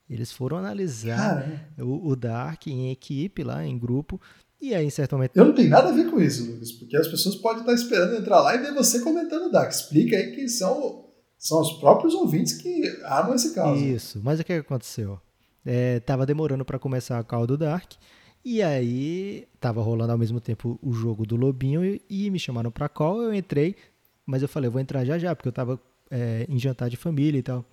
[0.09, 4.21] Eles foram analisar o, o, Dark em equipe, lá em grupo,
[4.61, 5.35] e aí, em certo momento.
[5.35, 8.15] Eu não tenho nada a ver com isso, Lucas, porque as pessoas podem estar esperando
[8.15, 9.73] entrar lá e ver você comentando o DAC.
[9.73, 11.05] Explica aí que são,
[11.37, 13.75] são os próprios ouvintes que armam esse caso.
[13.75, 15.19] Isso, mas o que aconteceu?
[15.65, 17.93] É, tava demorando para começar a call do Dark.
[18.43, 22.69] E aí tava rolando ao mesmo tempo o jogo do Lobinho e, e me chamaram
[22.69, 23.75] para call, eu entrei,
[24.23, 26.95] mas eu falei, eu vou entrar já já, porque eu tava é, em jantar de
[26.95, 27.65] família e tal.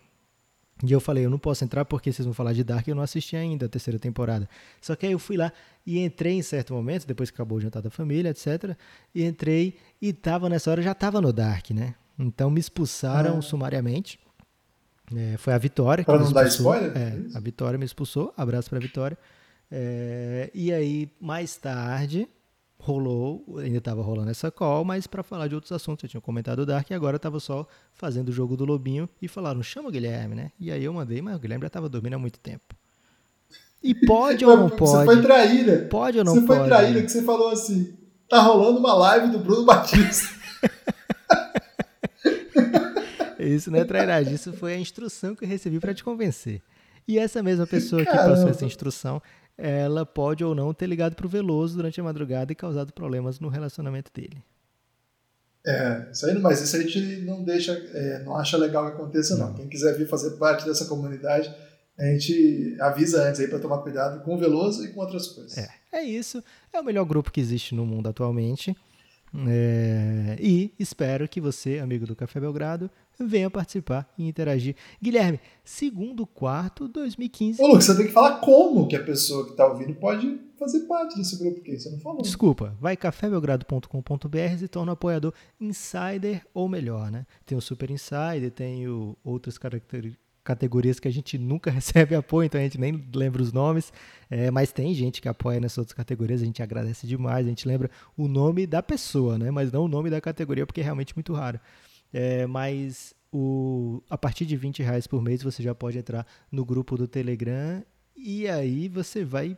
[0.85, 3.03] E eu falei, eu não posso entrar porque vocês vão falar de Dark eu não
[3.03, 4.49] assisti ainda a terceira temporada.
[4.81, 5.53] Só que aí eu fui lá
[5.87, 8.77] e entrei em certo momento, depois que acabou o jantar da família, etc.
[9.15, 11.95] E entrei e tava nessa hora, já tava no Dark, né?
[12.19, 13.43] Então me expulsaram ah.
[13.43, 14.19] sumariamente.
[15.15, 16.05] É, foi a Vitória.
[16.05, 16.93] Pra não dar spoiler?
[16.97, 18.33] É, a Vitória me expulsou.
[18.37, 19.19] Abraço pra Vitória.
[19.71, 22.29] É, e aí, mais tarde,
[22.83, 26.03] rolou, ainda estava rolando essa call, mas para falar de outros assuntos.
[26.03, 29.29] Eu tinha comentado o Dark e agora estava só fazendo o jogo do Lobinho e
[29.29, 30.51] falaram, chama o Guilherme, né?
[30.59, 32.75] E aí eu mandei, mas o Guilherme já estava dormindo há muito tempo.
[33.81, 34.90] E pode ou não pode?
[34.90, 35.87] Você foi traíra.
[35.88, 36.59] Pode ou não você pode?
[36.59, 37.97] Você foi traíra que você falou assim,
[38.29, 40.29] tá rolando uma live do Bruno Batista.
[43.38, 46.61] isso não é trairagem, isso foi a instrução que eu recebi para te convencer.
[47.07, 48.23] E essa mesma pessoa Caramba.
[48.23, 49.23] que passou essa instrução,
[49.57, 53.38] ela pode ou não ter ligado para o Veloso durante a madrugada e causado problemas
[53.38, 54.43] no relacionamento dele.
[55.65, 59.37] É, isso aí, mas isso a gente não deixa, é, não acha legal que aconteça,
[59.37, 59.49] não.
[59.49, 59.55] não.
[59.55, 61.55] Quem quiser vir fazer parte dessa comunidade,
[61.99, 65.57] a gente avisa antes aí para tomar cuidado com o Veloso e com outras coisas.
[65.57, 66.43] É, é isso.
[66.73, 68.77] É o melhor grupo que existe no mundo atualmente.
[69.49, 72.91] É, e espero que você, amigo do Café Belgrado,
[73.27, 74.77] venha participar e interagir.
[75.01, 77.63] Guilherme, segundo quarto 2015.
[77.63, 80.81] Ô, Lucas, você tem que falar como que a pessoa que está ouvindo pode fazer
[80.81, 81.79] parte desse grupo aqui.
[81.79, 82.23] Você não falou.
[82.23, 87.27] Desculpa, vai cafébelgrado.com.br e torna apoiador insider ou melhor, né?
[87.45, 92.47] Tem o Super Insider, tem o, outras características categorias que a gente nunca recebe apoio,
[92.47, 93.93] então a gente nem lembra os nomes,
[94.29, 97.67] é, mas tem gente que apoia nessas outras categorias, a gente agradece demais, a gente
[97.67, 101.15] lembra o nome da pessoa, né, mas não o nome da categoria, porque é realmente
[101.17, 101.61] muito raro.
[102.12, 106.64] É, mas o, a partir de 20 reais por mês você já pode entrar no
[106.64, 107.83] grupo do Telegram
[108.16, 109.57] e aí você vai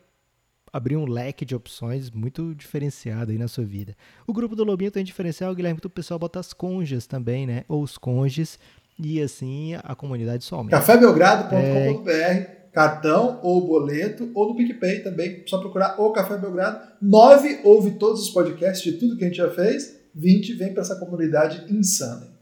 [0.73, 3.97] abrir um leque de opções muito diferenciado aí na sua vida.
[4.27, 7.65] O grupo do Lobinho tem diferencial, Guilherme, que o pessoal bota as conjas também, né?
[7.69, 8.59] Ou os conges
[8.99, 10.77] e assim a comunidade só aumenta.
[10.77, 12.69] cafébelgrado.com.br é...
[12.73, 16.81] cartão ou boleto ou no PicPay também, só procurar o Café Belgrado.
[17.01, 20.83] 9 ouve todos os podcasts de tudo que a gente já fez, 20 vem para
[20.83, 22.34] essa comunidade insana.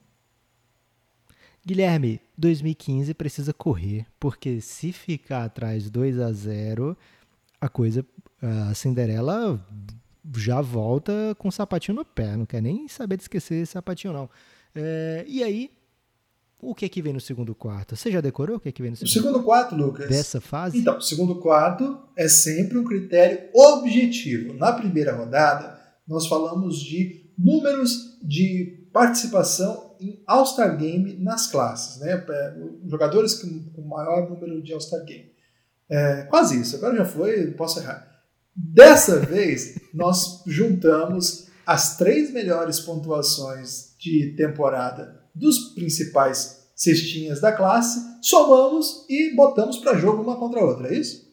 [1.64, 6.96] Guilherme, 2015 precisa correr, porque se ficar atrás 2 a 0
[7.60, 8.04] a coisa,
[8.40, 9.64] a Cinderela
[10.36, 14.12] já volta com o sapatinho no pé, não quer nem saber de esquecer esse sapatinho
[14.12, 14.28] não.
[14.74, 15.70] É, e aí,
[16.60, 17.94] o que é que vem no segundo quarto?
[17.94, 20.08] Você já decorou o que é que vem no segundo, o segundo quarto, Lucas?
[20.08, 20.78] Dessa fase?
[20.78, 24.54] Então, o segundo quarto é sempre um critério objetivo.
[24.54, 32.24] Na primeira rodada, nós falamos de números de participação em All-Star Game nas classes, né?
[32.28, 32.54] É,
[32.88, 35.32] jogadores com, com maior número de All-Star Game.
[35.88, 38.10] É, quase isso, agora já foi, posso errar.
[38.54, 48.00] Dessa vez, nós juntamos as três melhores pontuações de temporada dos principais cestinhas da classe,
[48.20, 51.30] somamos e botamos para jogo uma contra a outra, é isso?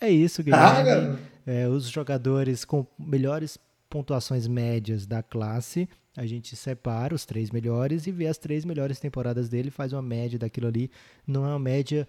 [0.00, 1.18] É isso, Guilherme.
[1.18, 3.58] Ah, é, os jogadores com melhores
[3.90, 9.00] pontuações médias da classe, a gente separa os três melhores e vê as três melhores
[9.00, 10.90] temporadas dele, faz uma média daquilo ali.
[11.26, 12.06] Não é uma média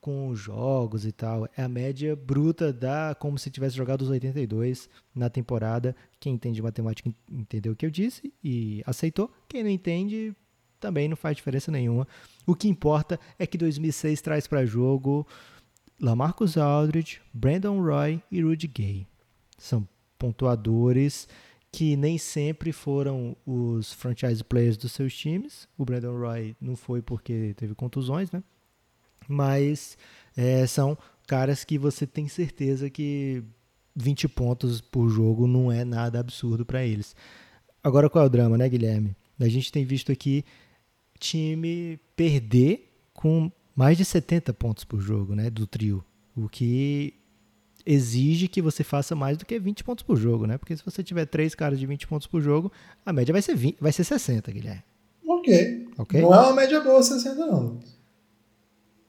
[0.00, 4.88] com jogos e tal, é a média bruta da como se tivesse jogado os 82
[5.14, 5.94] na temporada.
[6.18, 9.30] Quem entende matemática entendeu o que eu disse e aceitou.
[9.48, 10.34] Quem não entende
[10.80, 12.06] também não faz diferença nenhuma.
[12.46, 15.26] O que importa é que 2006 traz para jogo
[16.00, 19.06] Lamarcus Aldridge, Brandon Roy e Rudy Gay.
[19.56, 19.88] São
[20.18, 21.28] pontuadores
[21.74, 25.66] que nem sempre foram os franchise players dos seus times.
[25.76, 28.44] O Brandon Roy não foi porque teve contusões, né?
[29.26, 29.98] Mas
[30.36, 33.42] é, são caras que você tem certeza que
[33.96, 37.16] 20 pontos por jogo não é nada absurdo para eles.
[37.82, 39.16] Agora qual é o drama, né, Guilherme?
[39.40, 40.44] A gente tem visto aqui
[41.18, 46.04] time perder com mais de 70 pontos por jogo, né, do trio,
[46.36, 47.14] o que
[47.86, 50.56] exige que você faça mais do que 20 pontos por jogo, né?
[50.56, 52.72] Porque se você tiver três caras de 20 pontos por jogo,
[53.04, 54.82] a média vai ser 20, vai ser 60, Guilherme.
[55.26, 55.88] OK.
[55.98, 56.20] OK.
[56.20, 57.80] Não é uma média boa 60 não.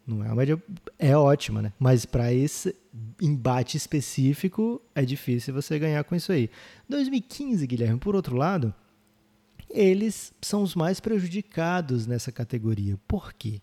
[0.05, 0.61] Não é uma média
[0.99, 1.73] é ótima, né?
[1.79, 2.75] Mas para esse
[3.21, 6.49] embate específico é difícil você ganhar com isso aí.
[6.87, 8.73] 2015, Guilherme, por outro lado,
[9.69, 12.99] eles são os mais prejudicados nessa categoria.
[13.07, 13.61] Por quê?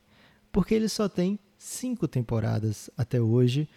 [0.51, 3.69] Porque eles só têm cinco temporadas até hoje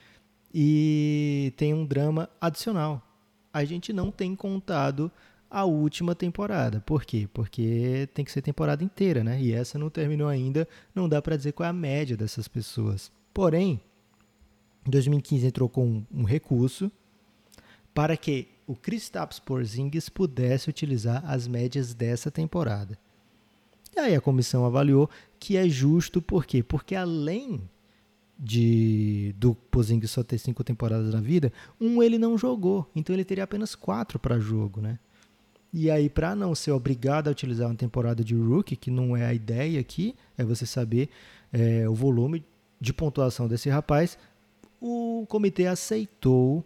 [0.58, 3.06] e tem um drama adicional.
[3.52, 5.12] A gente não tem contado
[5.52, 6.80] a última temporada.
[6.80, 7.28] Por quê?
[7.34, 9.42] Porque tem que ser temporada inteira, né?
[9.42, 13.12] E essa não terminou ainda, não dá para dizer qual é a média dessas pessoas.
[13.34, 13.82] Porém,
[14.88, 16.90] em 2015 entrou com um, um recurso
[17.94, 22.98] para que o Kristaps Porzingis pudesse utilizar as médias dessa temporada.
[23.94, 26.64] E aí a comissão avaliou que é justo, por quê?
[26.64, 27.70] Porque além
[28.38, 33.24] de do Porzingis só ter cinco temporadas na vida, um ele não jogou, então ele
[33.24, 35.00] teria apenas quatro para jogo, né?
[35.78, 39.26] E aí, para não ser obrigado a utilizar uma temporada de rookie, que não é
[39.26, 41.10] a ideia aqui, é você saber
[41.52, 42.46] é, o volume
[42.80, 44.18] de pontuação desse rapaz,
[44.80, 46.64] o comitê aceitou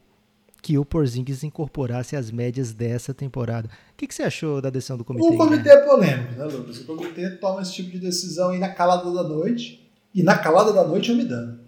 [0.61, 3.69] que o Porzingis incorporasse as médias dessa temporada.
[3.93, 5.25] O que, que você achou da decisão do comitê?
[5.25, 6.81] O comitê é polêmico, né, Lucas?
[6.81, 9.78] O comitê toma esse tipo de decisão aí na calada da noite,
[10.13, 11.59] e na calada da noite eu me dando.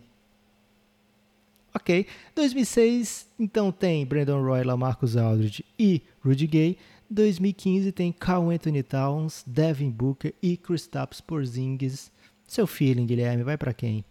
[1.73, 2.05] Ok.
[2.35, 6.77] 2006, então tem Brandon Roy, Lamarcus Aldridge e Rudy Gay.
[7.09, 12.11] 2015 tem Carl Anthony Towns, Devin Booker e Kristaps Porzingis.
[12.47, 14.03] Seu feeling, Guilherme, vai para quem?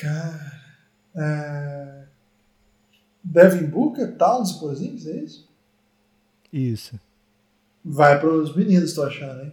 [0.00, 0.62] Cara,
[1.14, 2.04] é...
[3.22, 5.48] Devin Booker, Towns e Porzingis, é isso?
[6.52, 7.00] Isso.
[7.84, 9.52] Vai para os meninos, tô achando, hein?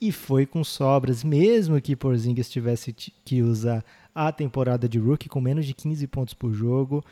[0.00, 3.84] E foi com sobras, mesmo que Porzingis tivesse que usar
[4.14, 7.04] a temporada de rookie com menos de 15 pontos por jogo,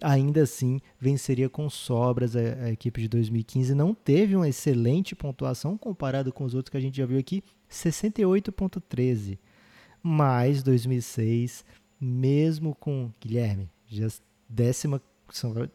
[0.00, 3.74] ainda assim venceria com sobras a, a, equipe de 2015.
[3.74, 7.42] Não teve uma excelente pontuação comparado com os outros que a gente já viu aqui,
[7.70, 9.38] 68.13.
[10.02, 11.64] Mas 2006,
[11.98, 14.08] mesmo com Guilherme, já
[14.46, 15.00] décima,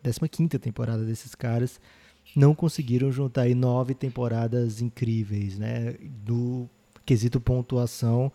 [0.03, 1.79] décima quinta temporada desses caras,
[2.36, 5.96] não conseguiram juntar aí nove temporadas incríveis, né?
[6.26, 6.70] Do
[7.06, 8.32] quesito pontuação,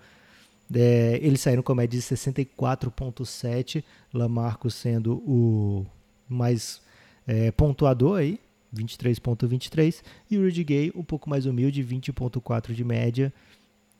[0.72, 5.87] é, eles saíram com a média de 64.7, Lamarco sendo o
[6.28, 6.80] mais
[7.26, 8.40] é, pontuador aí,
[8.74, 13.33] 23.23, e o Rudy Gay um pouco mais humilde, 20.4 de média.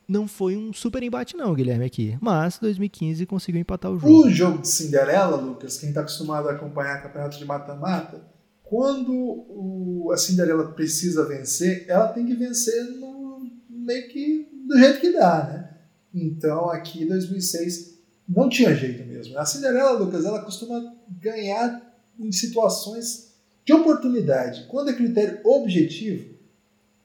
[0.07, 2.19] Não foi um super embate não, Guilherme, aqui.
[2.21, 4.27] Mas 2015 conseguiu empatar o jogo.
[4.27, 8.21] O jogo de Cinderela, Lucas, quem está acostumado a acompanhar campeonato de mata-mata,
[8.65, 15.01] quando o, a Cinderela precisa vencer, ela tem que vencer no, meio que do jeito
[15.01, 15.71] que dá, né?
[16.13, 17.95] Então aqui 2006
[18.29, 19.39] não tinha jeito mesmo.
[19.39, 24.67] A Cinderela, Lucas, ela costuma ganhar em situações de oportunidade.
[24.69, 26.35] Quando é critério objetivo,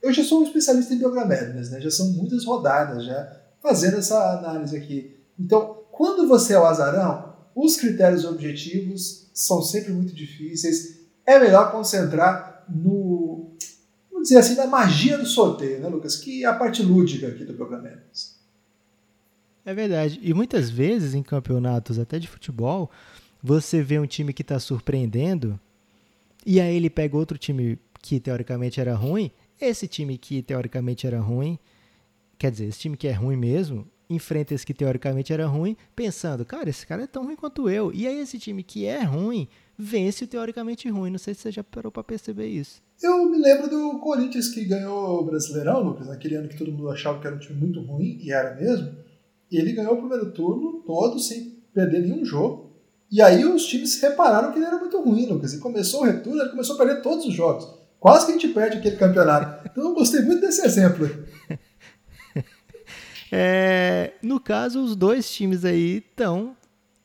[0.01, 1.81] eu já sou um especialista em biogramétricas, né?
[1.81, 5.17] Já são muitas rodadas já fazendo essa análise aqui.
[5.37, 10.98] Então, quando você é o azarão, os critérios objetivos são sempre muito difíceis.
[11.29, 13.51] É melhor concentrar no,
[14.11, 16.15] vamos dizer assim, na magia do sorteio, né, Lucas?
[16.15, 18.39] Que é a parte lúdica aqui do Biogramétricas.
[19.63, 20.19] É verdade.
[20.23, 22.89] E muitas vezes em campeonatos até de futebol,
[23.43, 25.59] você vê um time que está surpreendendo
[26.43, 29.31] E aí ele pega outro time que teoricamente era ruim.
[29.61, 31.59] Esse time que teoricamente era ruim,
[32.39, 36.43] quer dizer, esse time que é ruim mesmo, enfrenta esse que teoricamente era ruim, pensando,
[36.43, 37.91] cara, esse cara é tão ruim quanto eu.
[37.93, 39.47] E aí esse time que é ruim
[39.79, 41.09] vence o teoricamente ruim.
[41.09, 42.81] Não sei se você já parou para perceber isso.
[43.01, 46.89] Eu me lembro do Corinthians que ganhou o Brasileirão, Lucas, naquele ano que todo mundo
[46.89, 48.93] achava que era um time muito ruim, e era mesmo.
[49.49, 52.73] E ele ganhou o primeiro turno todo sem perder nenhum jogo.
[53.09, 55.53] E aí os times repararam que ele era muito ruim, Lucas.
[55.53, 57.65] E começou o retorno, ele começou a perder todos os jogos.
[57.99, 59.69] Quase que a gente perde aquele campeonato.
[59.71, 61.09] Então eu gostei muito desse exemplo.
[63.31, 66.57] É, no caso, os dois times aí estão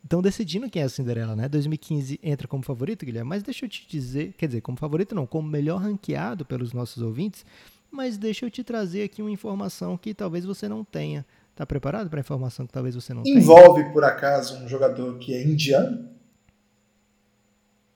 [0.05, 1.49] estão decidindo quem é a Cinderela, né?
[1.49, 5.27] 2015 entra como favorito, Guilherme, mas deixa eu te dizer, quer dizer, como favorito não,
[5.27, 7.45] como melhor ranqueado pelos nossos ouvintes,
[7.90, 11.25] mas deixa eu te trazer aqui uma informação que talvez você não tenha.
[11.57, 13.38] Tá preparado para a informação que talvez você não tenha?
[13.38, 16.09] Envolve, por acaso, um jogador que é indiano?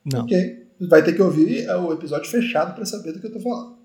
[0.04, 0.22] Não.
[0.22, 0.68] Ok.
[0.88, 3.76] Vai ter que ouvir o episódio fechado para saber do que eu tô falando.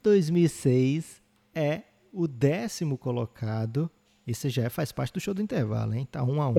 [0.00, 1.20] 2006
[1.52, 3.90] é o décimo colocado.
[4.30, 6.06] Isso já faz parte do show do intervalo, hein?
[6.10, 6.52] Tá um a um.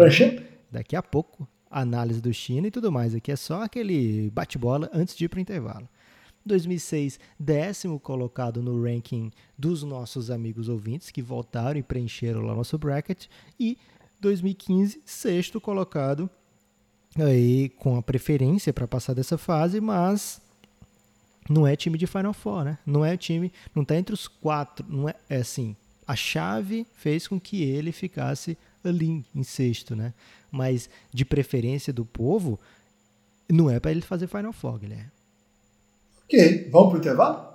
[0.70, 3.16] Daqui a pouco, análise do China e tudo mais.
[3.16, 5.88] Aqui é só aquele bate-bola antes de ir para o intervalo.
[6.46, 12.78] 2006, décimo colocado no ranking dos nossos amigos ouvintes que voltaram e preencheram lá nosso
[12.78, 13.28] bracket.
[13.60, 13.78] E
[14.20, 16.30] 2015, sexto colocado
[17.18, 20.42] aí com a preferência para passar dessa fase, mas
[21.50, 22.78] não é time de Final Four, né?
[22.86, 25.76] Não é time, não tá entre os quatro, não é, é assim.
[26.08, 30.14] A chave fez com que ele ficasse ali em sexto, né?
[30.52, 32.60] Mas de preferência do povo,
[33.50, 35.12] não é para ele fazer Final Four, Guilherme.
[36.26, 37.52] Ok, vamos pro intervalo?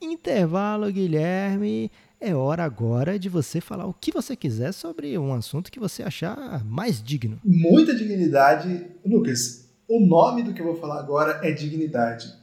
[0.00, 1.90] Intervalo, Guilherme.
[2.20, 6.02] É hora agora de você falar o que você quiser sobre um assunto que você
[6.02, 7.40] achar mais digno.
[7.44, 8.86] Muita dignidade.
[9.04, 12.42] Lucas, o nome do que eu vou falar agora é Dignidade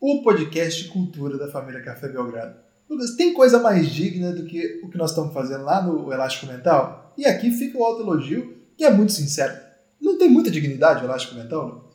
[0.00, 2.56] o podcast cultura da família Café Belgrado.
[2.88, 6.46] Lucas, tem coisa mais digna do que o que nós estamos fazendo lá no Elástico
[6.46, 7.12] Mental?
[7.18, 9.54] E aqui fica o alto elogio, que é muito sincero.
[10.00, 11.88] Não tem muita dignidade o Elástico Mental, não?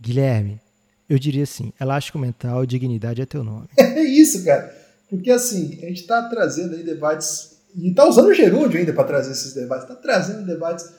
[0.00, 0.60] Guilherme,
[1.08, 3.68] eu diria assim, Elástico Mental, dignidade é teu nome.
[3.78, 4.74] É isso, cara.
[5.08, 9.04] Porque assim, a gente está trazendo aí debates, e está usando o gerúndio ainda para
[9.04, 10.90] trazer esses debates, está trazendo debates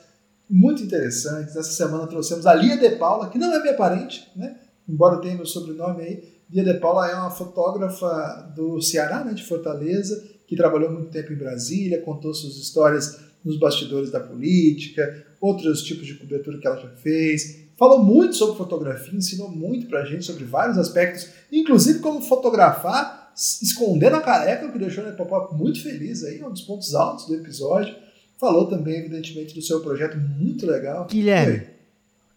[0.48, 1.54] muito interessantes.
[1.54, 4.56] Essa semana trouxemos a Lia De Paula, que não é minha parente, né?
[4.88, 9.44] embora tenha meu sobrenome aí, Bia De Paula é uma fotógrafa do Ceará, né, de
[9.44, 15.82] Fortaleza, que trabalhou muito tempo em Brasília, contou suas histórias nos bastidores da política, outros
[15.82, 17.68] tipos de cobertura que ela já fez.
[17.78, 24.16] Falou muito sobre fotografia, ensinou muito pra gente sobre vários aspectos, inclusive como fotografar escondendo
[24.16, 27.26] a careca, o que deixou a Nepopop muito feliz aí, é um dos pontos altos
[27.26, 27.94] do episódio.
[28.36, 31.06] Falou também, evidentemente, do seu projeto muito legal.
[31.06, 31.62] Guilherme,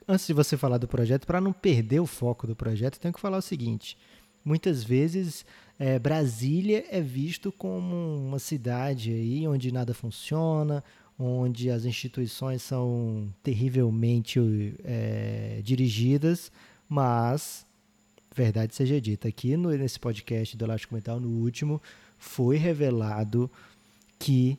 [0.08, 3.20] antes de você falar do projeto, para não perder o foco do projeto, tenho que
[3.20, 3.98] falar o seguinte:
[4.44, 5.46] muitas vezes
[5.80, 10.84] é, Brasília é visto como uma cidade aí onde nada funciona,
[11.18, 16.52] onde as instituições são terrivelmente é, dirigidas,
[16.88, 17.66] mas
[18.34, 21.82] verdade seja dita, aqui no, nesse podcast do Elástico Mental, no último,
[22.18, 23.52] foi revelado
[24.18, 24.58] que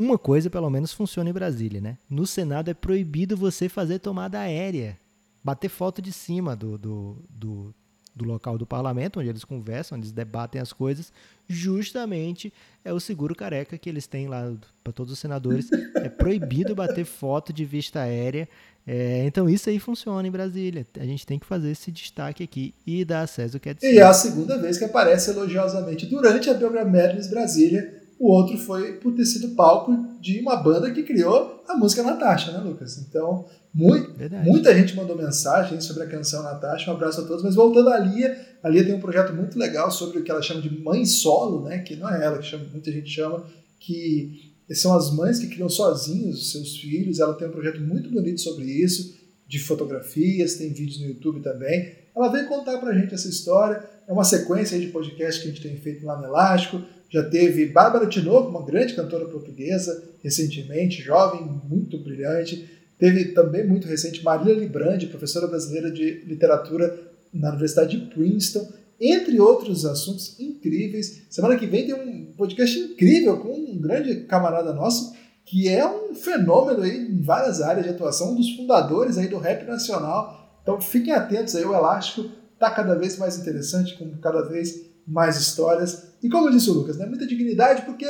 [0.00, 1.98] uma coisa pelo menos funciona em Brasília, né?
[2.08, 4.98] No Senado é proibido você fazer tomada aérea,
[5.44, 7.74] bater foto de cima do, do, do,
[8.16, 11.12] do local do parlamento, onde eles conversam, onde eles debatem as coisas,
[11.46, 12.50] justamente
[12.82, 14.50] é o seguro careca que eles têm lá
[14.82, 15.68] para todos os senadores.
[15.96, 18.48] É proibido bater foto de vista aérea.
[18.86, 20.86] É, então isso aí funciona em Brasília.
[20.98, 23.84] A gente tem que fazer esse destaque aqui e dar acesso ao que é de
[23.84, 26.90] E é a segunda vez que aparece elogiosamente durante a Belgram
[27.28, 32.02] Brasília o outro foi por ter sido palco de uma banda que criou a música
[32.02, 32.98] Natasha, né, Lucas?
[32.98, 34.12] Então, muito,
[34.44, 36.90] muita gente mandou mensagem sobre a canção Natasha.
[36.90, 37.42] Um abraço a todos.
[37.42, 40.42] Mas voltando à Lia, a Lia tem um projeto muito legal sobre o que ela
[40.42, 41.78] chama de mãe solo, né?
[41.78, 43.42] Que não é ela que chama, muita gente chama,
[43.78, 47.20] que são as mães que criam sozinhos os seus filhos.
[47.20, 49.18] Ela tem um projeto muito bonito sobre isso,
[49.48, 51.94] de fotografias, tem vídeos no YouTube também.
[52.14, 53.82] Ela veio contar pra gente essa história.
[54.10, 57.66] É uma sequência de podcast que a gente tem feito lá no Elástico já teve
[57.66, 62.68] Bárbara Tinoco, uma grande cantora portuguesa, recentemente, jovem, muito brilhante.
[62.98, 67.00] Teve também, muito recente, Marília Librandi, professora brasileira de literatura
[67.32, 68.68] na Universidade de Princeton,
[69.00, 71.22] entre outros assuntos incríveis.
[71.30, 76.16] Semana que vem tem um podcast incrível com um grande camarada nosso, que é um
[76.16, 80.58] fenômeno aí em várias áreas de atuação, um dos fundadores aí do rap nacional.
[80.62, 85.38] Então fiquem atentos aí, o Elástico está cada vez mais interessante, com cada vez mais
[85.38, 86.10] histórias.
[86.22, 88.06] E como disse o Lucas, né, muita dignidade, porque,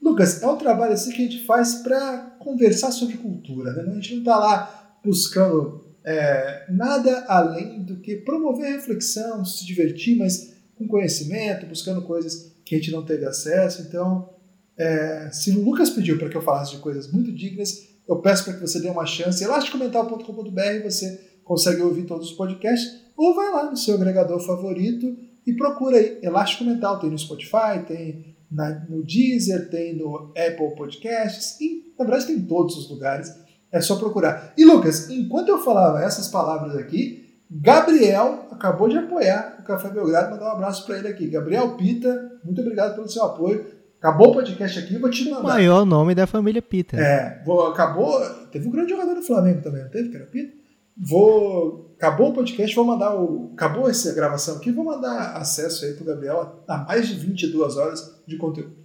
[0.00, 3.72] Lucas, é um trabalho assim que a gente faz para conversar sobre cultura.
[3.72, 3.90] Né?
[3.90, 10.18] A gente não está lá buscando é, nada além do que promover reflexão, se divertir,
[10.18, 13.82] mas com conhecimento, buscando coisas que a gente não teve acesso.
[13.82, 14.28] Então,
[14.76, 18.44] é, se o Lucas pediu para que eu falasse de coisas muito dignas, eu peço
[18.44, 19.42] para que você dê uma chance.
[19.42, 25.52] Elasticomental.com.br você consegue ouvir todos os podcasts, ou vai lá no seu agregador favorito e
[25.54, 26.98] procura aí Elástico Mental.
[26.98, 32.36] Tem no Spotify, tem na, no Deezer, tem no Apple Podcasts, e na verdade tem
[32.36, 33.32] em todos os lugares.
[33.70, 34.52] É só procurar.
[34.56, 40.30] E Lucas, enquanto eu falava essas palavras aqui, Gabriel acabou de apoiar o Café Belgrado,
[40.30, 41.26] mandar um abraço para ele aqui.
[41.26, 43.66] Gabriel Pita, muito obrigado pelo seu apoio.
[43.98, 45.40] Acabou o podcast aqui, vou te mandar.
[45.40, 46.96] O maior nome da família Pita.
[46.96, 48.20] É, vou, acabou.
[48.52, 50.63] Teve um grande jogador do Flamengo também, não teve, que era Pita?
[50.96, 51.92] Vou.
[51.96, 53.50] Acabou o podcast, vou mandar o.
[53.54, 58.20] Acabou essa gravação aqui, vou mandar acesso aí pro Gabriel a mais de 22 horas
[58.26, 58.76] de conteúdo.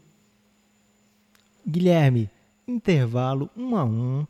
[1.67, 2.29] Guilherme,
[2.67, 4.27] intervalo 1 a 1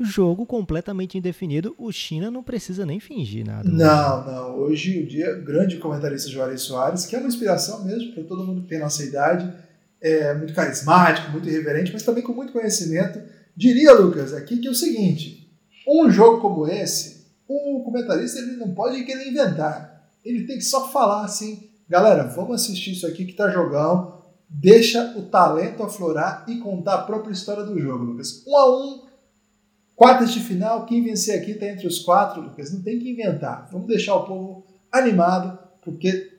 [0.00, 3.68] jogo completamente indefinido, o China não precisa nem fingir nada.
[3.68, 4.58] Não, não.
[4.58, 8.62] Hoje o dia, grande comentarista Juarez Soares, que é uma inspiração mesmo para todo mundo
[8.62, 9.52] que tem nossa idade,
[10.00, 13.20] é muito carismático, muito irreverente, mas também com muito conhecimento.
[13.54, 15.39] Diria, Lucas, aqui que é o seguinte:
[15.86, 20.08] um jogo como esse, o comentarista ele não pode querer inventar.
[20.24, 24.20] Ele tem que só falar assim, galera, vamos assistir isso aqui que tá jogão.
[24.48, 28.44] Deixa o talento aflorar e contar a própria história do jogo, Lucas.
[28.46, 29.10] Um a um,
[30.00, 32.72] Quartas de final, quem vencer aqui está entre os quatro, Lucas.
[32.72, 33.68] Não tem que inventar.
[33.70, 36.38] Vamos deixar o povo animado, porque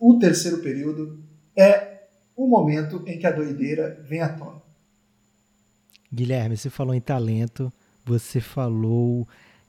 [0.00, 1.22] o terceiro período
[1.54, 4.62] é o momento em que a doideira vem à tona.
[6.10, 7.70] Guilherme, você falou em talento,
[8.04, 9.26] você falou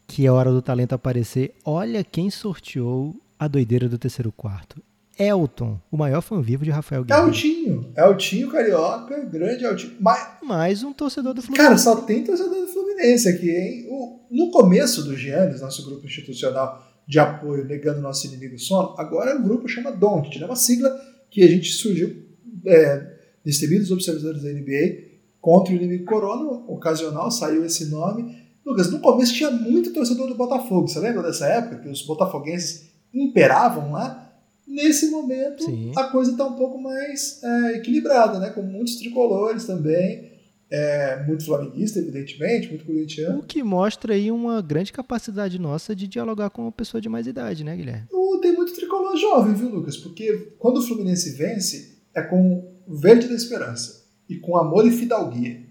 [0.07, 1.53] que é hora do talento aparecer.
[1.63, 4.81] Olha quem sorteou a doideira do terceiro quarto.
[5.17, 7.29] Elton, o maior fã vivo de Rafael Guerreiro.
[7.29, 9.93] Eltinho, Eltinho Carioca, grande Eltinho.
[9.99, 11.67] Mas, Mais um torcedor do Fluminense.
[11.67, 13.85] cara, só tem torcedor do Fluminense aqui, hein?
[13.89, 19.31] O, no começo do Giannis, nosso grupo institucional de apoio negando nosso inimigo sono, agora
[19.31, 20.89] é um grupo chama DONT, é uma sigla
[21.29, 22.25] que a gente surgiu
[22.65, 23.13] é,
[23.45, 25.12] distribuídos observadores da NBA
[25.43, 28.33] contra o inimigo corona, ocasional, saiu esse nome.
[28.65, 32.93] Lucas, no começo tinha muito torcedor do Botafogo, você lembra dessa época que os botafoguenses
[33.13, 34.21] imperavam lá?
[34.65, 35.91] Nesse momento, Sim.
[35.97, 38.51] a coisa está um pouco mais é, equilibrada, né?
[38.51, 40.31] com muitos tricolores também,
[40.71, 43.39] é, muito flamenguista, evidentemente, muito corintiano.
[43.39, 47.27] O que mostra aí uma grande capacidade nossa de dialogar com uma pessoa de mais
[47.27, 48.07] idade, né, Guilherme?
[48.41, 49.97] Tem muito tricolor jovem, viu, Lucas?
[49.97, 54.91] Porque quando o Fluminense vence, é com o verde da esperança e com amor e
[54.91, 55.61] fidalguia.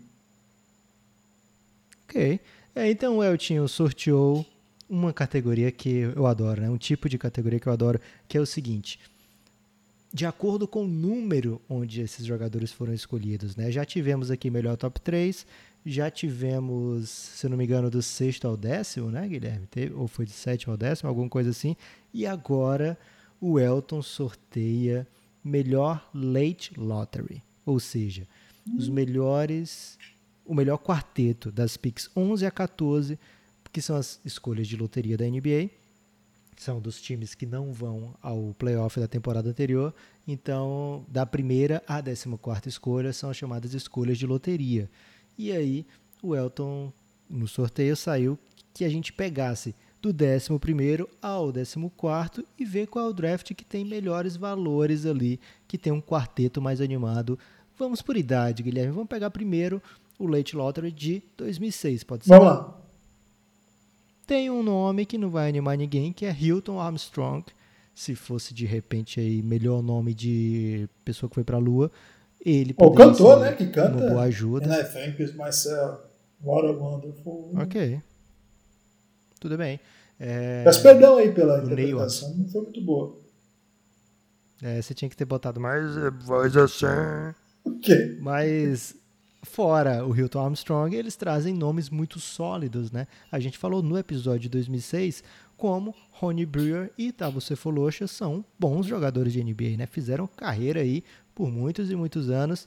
[2.05, 2.41] Ok.
[2.75, 4.47] É, então o Eltinho sorteou
[4.89, 6.71] uma categoria que eu adoro, né?
[6.71, 9.01] um tipo de categoria que eu adoro, que é o seguinte.
[10.13, 13.71] De acordo com o número onde esses jogadores foram escolhidos, né?
[13.71, 15.47] Já tivemos aqui melhor top 3,
[15.87, 19.67] já tivemos, se não me engano, do sexto ao décimo, né, Guilherme?
[19.95, 21.75] Ou foi de sétimo ao décimo, alguma coisa assim.
[22.13, 22.99] E agora
[23.41, 25.09] o Elton sorteia
[25.43, 28.29] melhor late lottery, ou seja,
[28.77, 29.99] os melhores,
[30.45, 33.19] o melhor quarteto das picks 11 a 14,
[33.73, 35.71] que são as escolhas de loteria da NBA.
[36.57, 39.95] São dos times que não vão ao playoff da temporada anterior.
[40.29, 44.89] Então, da primeira à décima quarta escolha são as chamadas escolhas de loteria.
[45.37, 45.87] E aí,
[46.23, 46.93] o Elton,
[47.29, 48.39] no sorteio, saiu
[48.73, 53.65] que a gente pegasse do 11 ao 14 e ver qual é o draft que
[53.65, 55.39] tem melhores valores ali,
[55.69, 57.39] que tem um quarteto mais animado.
[57.79, 58.93] Vamos por idade, Guilherme.
[58.93, 59.83] Vamos pegar primeiro
[60.19, 62.31] o Late Lottery de 2006, pode ser?
[62.31, 62.79] Vamos lá.
[64.27, 67.45] Tem um nome que não vai animar ninguém, que é Hilton Armstrong.
[67.95, 71.91] Se fosse de repente aí melhor nome de pessoa que foi pra lua,
[72.45, 73.53] ele O cantor, né?
[73.53, 73.97] Que canta.
[73.99, 74.67] uma boa ajuda.
[74.67, 76.03] And I thank you myself.
[76.43, 77.53] What a wonderful.
[77.57, 78.01] Ok.
[79.39, 79.79] Tudo bem.
[80.19, 83.19] É, Peço perdão aí pela interpretação, não foi muito boa.
[84.63, 85.85] é, você tinha que ter botado mais
[86.25, 86.87] voz assim.
[87.65, 88.19] Ok.
[88.21, 88.95] Mas
[89.43, 93.07] fora o Hilton Armstrong, eles trazem nomes muito sólidos, né?
[93.31, 95.23] A gente falou no episódio de 2006
[95.57, 99.87] como Ronnie Brewer e Tavo Cephalosha são bons jogadores de NBA, né?
[99.87, 101.05] Fizeram carreira aí
[101.35, 102.67] por muitos e muitos anos.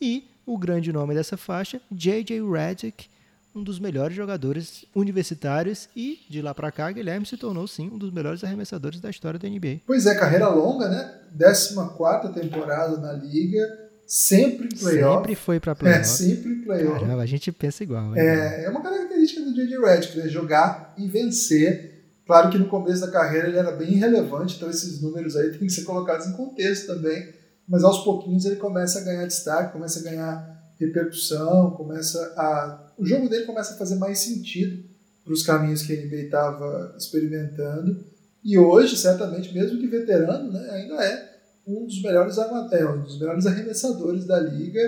[0.00, 2.40] E o grande nome dessa faixa, J.J.
[2.48, 3.08] Redick,
[3.54, 7.96] um dos melhores jogadores universitários e de lá pra cá, Guilherme se tornou sim um
[7.96, 9.80] dos melhores arremessadores da história da NBA.
[9.86, 11.20] Pois é, carreira longa, né?
[11.38, 15.16] 14 temporada na liga, sempre em playoff.
[15.18, 16.06] Sempre foi pra É, playoff.
[16.08, 17.00] sempre em playoff.
[17.00, 18.14] Caramba, a gente pensa igual.
[18.14, 19.78] É, é uma característica do J.J.
[19.84, 20.28] Redick, né?
[20.28, 21.94] Jogar e vencer.
[22.26, 25.60] Claro que no começo da carreira ele era bem irrelevante, então esses números aí têm
[25.60, 27.32] que ser colocados em contexto também.
[27.68, 32.92] Mas aos pouquinhos ele começa a ganhar destaque, começa a ganhar repercussão, começa a.
[32.98, 34.84] O jogo dele começa a fazer mais sentido
[35.24, 38.04] para os caminhos que a NBA estava experimentando.
[38.44, 41.35] E hoje, certamente, mesmo que veterano, né, ainda é
[41.66, 44.80] um dos melhores é, um dos melhores arremessadores da liga.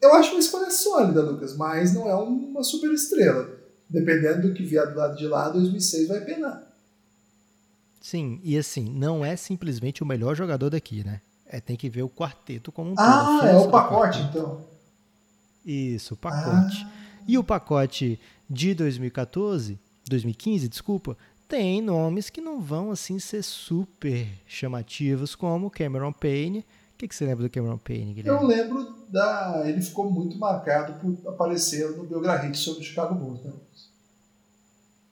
[0.00, 3.48] Eu acho uma escolha sólida, Lucas, mas não é uma super estrela.
[3.88, 6.66] Dependendo do que vier do lado de lá, 2006 vai penar.
[8.00, 11.20] Sim, e assim, não é simplesmente o melhor jogador daqui, né?
[11.46, 13.42] É, tem que ver o quarteto como um ah, todo.
[13.42, 14.64] Ah, é o pacote, então.
[15.64, 16.86] Isso, o pacote.
[16.86, 16.92] Ah.
[17.26, 21.16] E o pacote de 2014, 2015, desculpa,
[21.48, 26.60] tem nomes que não vão assim ser super chamativos, como Cameron Payne.
[26.60, 28.40] O que, que você lembra do Cameron Payne, Guilherme?
[28.40, 29.62] Eu lembro da.
[29.66, 33.52] Ele ficou muito marcado por aparecer no Belgrade sobre o Chicago Bulls, né?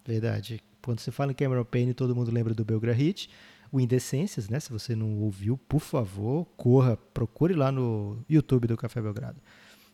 [0.04, 0.62] Verdade.
[0.82, 3.28] Quando você fala em Cameron Payne, todo mundo lembra do Belgrade.
[3.70, 4.60] O Indecências, né?
[4.60, 9.40] Se você não ouviu, por favor, corra, procure lá no YouTube do Café Belgrado.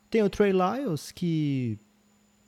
[0.09, 1.78] Tem o Trey Lyles, que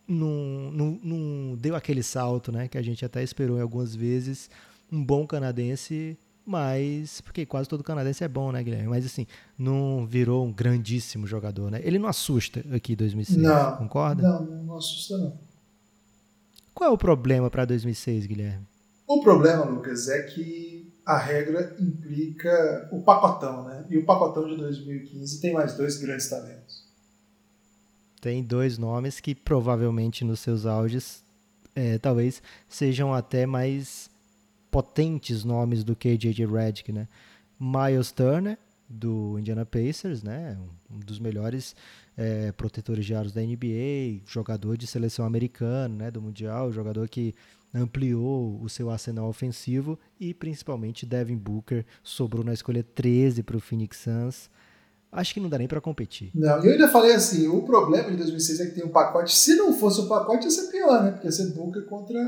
[0.06, 2.68] não, não, não deu aquele salto, né?
[2.68, 4.50] Que a gente até esperou em algumas vezes.
[4.90, 7.20] Um bom canadense, mas.
[7.20, 8.88] Porque quase todo canadense é bom, né, Guilherme?
[8.88, 9.26] Mas assim,
[9.58, 11.80] não virou um grandíssimo jogador, né?
[11.82, 14.22] Ele não assusta aqui em 2006, não, concorda?
[14.22, 15.38] Não, não assusta, não.
[16.74, 18.66] Qual é o problema para 2006, Guilherme?
[19.06, 23.84] O problema, Lucas, é que a regra implica o pacotão, né?
[23.90, 26.61] E o pacotão de 2015 tem mais dois grandes talentos
[28.22, 31.24] tem dois nomes que provavelmente nos seus auges
[31.74, 34.08] é, talvez sejam até mais
[34.70, 36.46] potentes nomes do que J.J.
[36.46, 37.08] Redick, né?
[37.58, 38.56] Miles Turner,
[38.88, 40.56] do Indiana Pacers, né?
[40.88, 41.74] Um dos melhores
[42.16, 46.10] é, protetores de aros da NBA, jogador de seleção americana, né?
[46.10, 47.34] Do Mundial, jogador que
[47.74, 53.60] ampliou o seu arsenal ofensivo e principalmente Devin Booker sobrou na escolha 13 para o
[53.60, 54.48] Phoenix Suns
[55.12, 56.30] acho que não dá nem para competir.
[56.34, 59.54] Não, eu ainda falei assim, o problema de 2006 é que tem um pacote, se
[59.54, 61.10] não fosse o pacote ia ser pior, né?
[61.10, 62.18] Porque ia ser Booker contra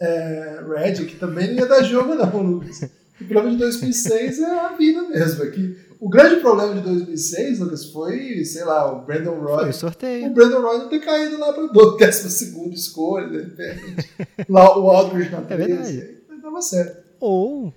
[0.00, 2.82] é, Red, que também não ia dar jogo não, Lucas.
[3.20, 7.58] O problema de 2006 é a vida mesmo, é que o grande problema de 2006,
[7.58, 9.64] Lucas, foi, sei lá, o Brandon Roy.
[9.64, 10.26] Foi sorteio.
[10.26, 12.28] O Brandon Roy não ter caído lá para 12
[12.72, 14.08] escolha, de repente.
[14.48, 15.62] lá o Aldridge na 13.
[15.62, 16.18] É verdade.
[16.40, 17.08] Tava certo.
[17.20, 17.74] Ou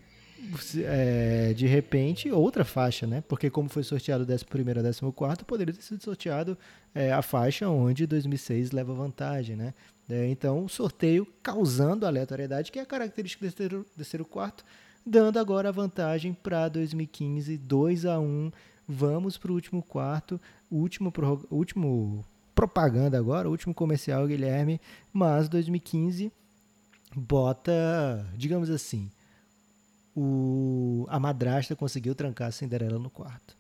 [0.84, 3.24] é, de repente, outra faixa, né?
[3.28, 6.58] Porque como foi sorteado 11 a 14, poderia ter sido sorteado
[6.94, 9.74] é, a faixa onde 2006 leva vantagem, né?
[10.10, 14.66] É, então, sorteio causando aleatoriedade, que é a característica desse terceiro, terceiro quarto,
[15.06, 18.52] dando agora a vantagem para 2015, 2 a 1
[18.88, 20.40] Vamos para o último quarto,
[20.70, 21.14] último,
[21.50, 24.82] último propaganda agora, último comercial, Guilherme,
[25.14, 26.30] mas 2015
[27.16, 29.10] bota, digamos assim,
[30.16, 33.56] o, a madrasta conseguiu trancar a Cinderela no quarto.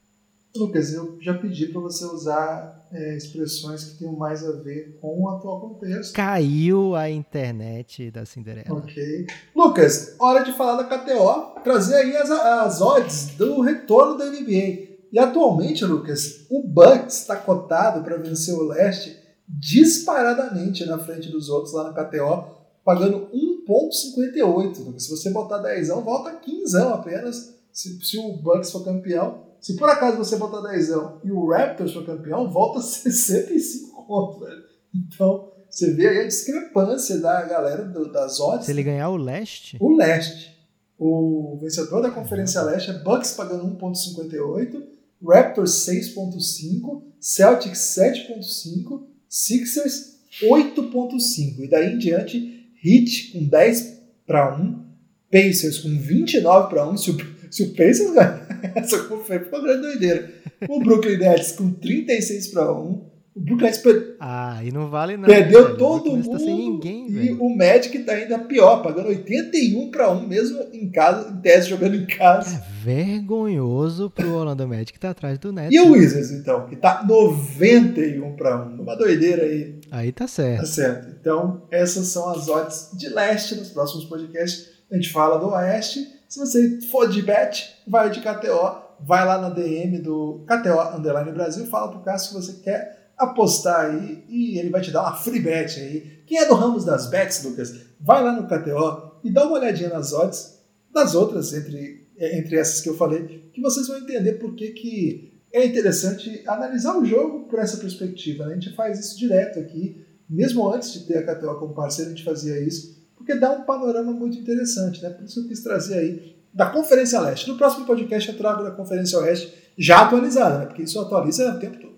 [0.55, 5.21] Lucas, eu já pedi para você usar é, expressões que tenham mais a ver com
[5.21, 6.13] o atual contexto.
[6.13, 8.79] Caiu a internet da Cinderela.
[8.79, 9.27] Ok.
[9.55, 14.91] Lucas, hora de falar da KTO, trazer aí as, as odds do retorno da NBA.
[15.13, 21.49] E atualmente, Lucas, o Bucks está cotado para vencer o leste disparadamente na frente dos
[21.49, 23.29] outros lá na KTO pagando
[23.71, 24.99] 1,58.
[24.99, 27.55] Se você botar 10, volta 15 apenas.
[27.71, 29.45] Se, se, o Bucks for campeão.
[29.59, 30.89] Se por acaso você botar 10
[31.23, 34.63] e o Raptors for campeão, volta 65 conto, velho.
[34.93, 38.65] Então, você vê aí a discrepância da galera do, das odds.
[38.65, 39.77] Se ele ganhar o leste?
[39.79, 40.51] O leste.
[40.99, 44.83] O vencedor da Conferência Leste é Bucks pagando 1,58,
[45.25, 51.59] Raptors 6,5, Celtics 7,5, Sixers 8,5.
[51.59, 54.85] E daí em diante, Heat com 10 para 1,
[55.31, 56.97] Pacers com 29 para 1.
[56.97, 57.17] Se o,
[57.49, 60.33] se o Pacers ganhar essa conferência, ficou grande doideira.
[60.67, 63.10] O Brooklyn Nets com 36 para 1.
[63.33, 64.17] O Brooklyn Nets per...
[64.19, 65.25] ah, e não vale não.
[65.25, 65.77] Perdeu velho.
[65.77, 66.31] todo mundo.
[66.31, 67.41] Tá sem ninguém, e velho.
[67.41, 71.95] o Magic tá ainda pior, pagando 81 para 1 mesmo em casa, em tese jogando
[71.95, 72.57] em casa.
[72.57, 75.73] É vergonhoso pro Orlando Magic que tá atrás do Nets.
[75.73, 79.79] E o Wizards então, que tá 91 para 1, uma doideira aí.
[79.89, 80.59] Aí tá certo.
[80.59, 81.15] Tá certo.
[81.19, 84.71] Então, essas são as odds de leste nos próximos podcasts.
[84.91, 86.05] A gente fala do oeste.
[86.27, 91.31] Se você for de bet, vai de KTO, vai lá na DM do KTO Underline
[91.31, 95.15] Brasil, fala pro Cássio que você quer apostar aí e ele vai te dar uma
[95.15, 96.23] free bet aí.
[96.25, 99.89] Quem é do ramo das bets, Lucas, vai lá no KTO e dá uma olhadinha
[99.89, 100.59] nas odds
[100.91, 105.39] das outras, entre, entre essas que eu falei, que vocês vão entender por que, que
[105.53, 108.45] é interessante analisar o jogo por essa perspectiva.
[108.45, 108.53] Né?
[108.53, 112.13] A gente faz isso direto aqui, mesmo antes de ter a KTO como parceiro, a
[112.15, 115.01] gente fazia isso, porque dá um panorama muito interessante.
[115.03, 115.09] Né?
[115.11, 117.47] Por isso eu quis trazer aí da Conferência Leste.
[117.47, 120.65] No próximo podcast eu trago da Conferência Oeste já atualizada, né?
[120.65, 121.90] porque isso atualiza o tempo todo.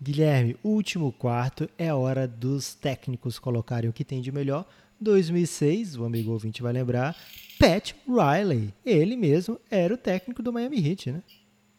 [0.00, 4.64] Guilherme, último quarto é a hora dos técnicos colocarem o que tem de melhor.
[5.00, 7.16] 2006, o amigo ouvinte vai lembrar,
[7.58, 8.72] Pat Riley.
[8.86, 11.22] Ele mesmo era o técnico do Miami Heat, né?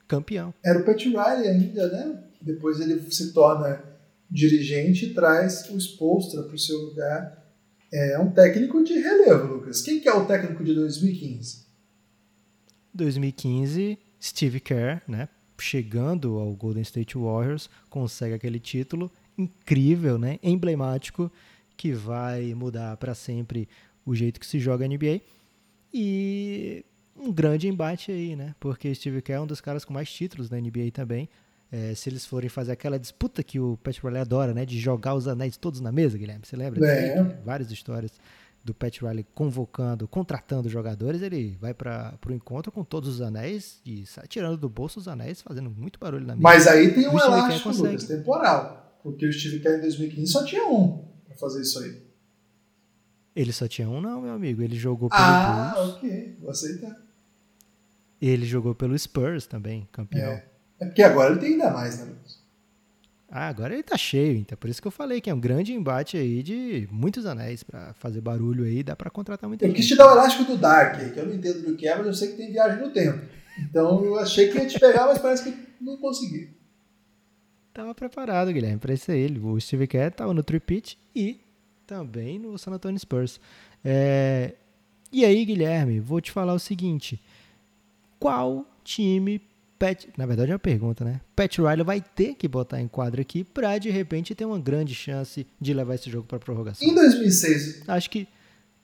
[0.05, 0.53] Campeão.
[0.63, 2.23] Era o Pat Riley ainda, né?
[2.41, 3.81] Depois ele se torna
[4.29, 7.39] dirigente e traz o Spolstra para o seu lugar.
[7.91, 9.81] É um técnico de relevo, Lucas.
[9.81, 11.65] Quem que é o técnico de 2015?
[12.93, 15.29] 2015, Steve Kerr, né?
[15.61, 20.39] Chegando ao Golden State Warriors, consegue aquele título incrível, né?
[20.43, 21.31] Emblemático
[21.77, 23.67] que vai mudar para sempre
[24.05, 25.21] o jeito que se joga a NBA.
[25.93, 26.83] E
[27.15, 28.55] um grande embate aí, né?
[28.59, 31.29] Porque Steve Kerr é um dos caras com mais títulos na NBA também.
[31.71, 34.65] É, se eles forem fazer aquela disputa que o Pat Riley adora, né?
[34.65, 36.45] De jogar os anéis todos na mesa, Guilherme.
[36.45, 36.85] Você lembra?
[36.85, 37.23] É.
[37.45, 38.11] Várias histórias
[38.63, 41.21] do Pat Riley convocando, contratando jogadores.
[41.21, 45.07] Ele vai para o encontro com todos os anéis e sai tirando do bolso os
[45.07, 46.43] anéis, fazendo muito barulho na mesa.
[46.43, 48.99] Mas aí tem um elástico, Lucas, temporal.
[49.01, 52.01] Porque o Steve Kerr em 2015 só tinha um para fazer isso aí.
[53.35, 54.61] Ele só tinha um, não, meu amigo.
[54.61, 55.93] Ele jogou pelo Ah, Bulls.
[55.95, 56.37] ok.
[56.41, 56.95] Vou aceitar.
[58.21, 60.31] Ele jogou pelo Spurs também, campeão.
[60.31, 60.45] É.
[60.81, 62.38] é porque agora ele tem ainda mais, né, Lucas?
[63.31, 65.71] Ah, agora ele tá cheio, então por isso que eu falei que é um grande
[65.71, 69.77] embate aí de muitos anéis pra fazer barulho aí, dá pra contratar muita Eu gente.
[69.77, 72.07] quis te dar o elástico do Dark, que eu não entendo do que é, mas
[72.07, 73.21] eu sei que tem viagem no tempo.
[73.59, 76.49] Então eu achei que ia te pegar, mas parece que não consegui.
[77.71, 79.19] Tava preparado, Guilherme, pra isso aí.
[79.19, 81.39] Ele- O Steve Kerr tava no tripit e
[81.85, 83.39] também no San Antonio Spurs.
[83.85, 84.55] É,
[85.11, 87.19] E aí, Guilherme, vou te falar o seguinte:
[88.19, 89.41] qual time
[89.79, 91.21] Pat, na verdade é uma pergunta, né?
[91.35, 94.93] Pat Riley vai ter que botar em quadra aqui pra de repente ter uma grande
[94.93, 96.85] chance de levar esse jogo pra prorrogação.
[96.85, 98.27] Em 2006, Acho que,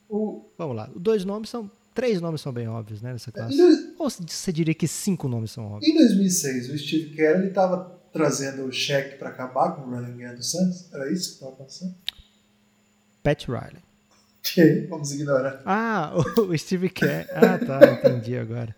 [0.09, 3.57] o, vamos lá, dois nomes são, três nomes são bem óbvios, né, nessa em, classe.
[3.57, 5.91] dois- Ou você diria que cinco nomes são óbvios?
[5.93, 10.15] em 2006, o Steve Kerr ele estava trazendo o cheque para acabar com o running
[10.15, 10.85] game do Santos.
[10.93, 11.93] Era isso que estava acontecendo?
[13.21, 13.83] Pat Riley.
[14.47, 15.59] Ok, vamos ignorar.
[15.65, 17.27] Ah, o Steve Kerr.
[17.33, 18.75] Ah, tá, entendi agora.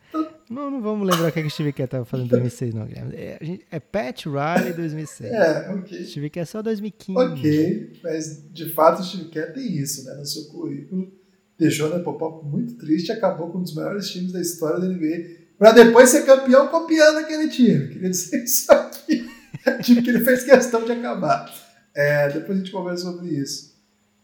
[0.49, 2.73] Não, não vamos lembrar o que, é que o Steve Kerr estava fazendo em 2006,
[2.73, 3.15] não, Guilherme.
[3.15, 5.31] É, é Pat Riley 2006.
[5.31, 6.05] É, ok.
[6.05, 7.19] Steve Kerr é só 2015.
[7.19, 11.11] Ok, mas de fato o Steve Kerr tem isso né, no seu currículo.
[11.59, 14.87] Deixou a Nepopop muito triste e acabou com um dos maiores times da história da
[14.87, 15.47] NBA.
[15.57, 17.87] Pra depois ser campeão copiando aquele time.
[17.87, 19.27] Queria dizer isso aqui.
[19.83, 21.51] time que ele fez questão de acabar.
[21.95, 23.75] É, depois a gente conversa sobre isso.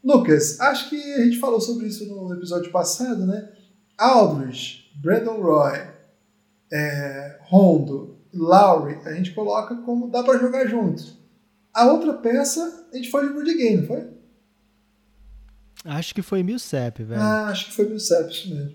[0.02, 3.48] Lucas, acho que a gente falou sobre isso no episódio passado, né?
[3.98, 5.80] Aldridge, Brandon Roy,
[6.74, 11.16] é, Rondo, Lowry, a gente coloca como dá pra jogar juntos.
[11.72, 14.08] A outra peça, a gente foi de Gay, não foi?
[15.84, 17.20] Acho que foi Millsap, velho.
[17.20, 18.74] Ah, acho que foi Millsap, isso mesmo.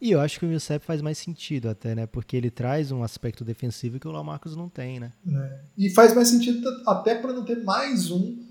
[0.00, 2.06] E eu acho que o Millsap faz mais sentido até, né?
[2.06, 5.12] Porque ele traz um aspecto defensivo que o Lamarcus não tem, né?
[5.26, 5.60] É.
[5.78, 8.42] E faz mais sentido até para não ter mais um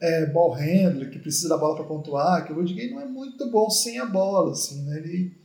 [0.00, 3.06] é, ball handler que precisa da bola para pontuar, que o Rudy Gay não é
[3.06, 4.98] muito bom sem a bola, assim, né?
[4.98, 5.41] Ele,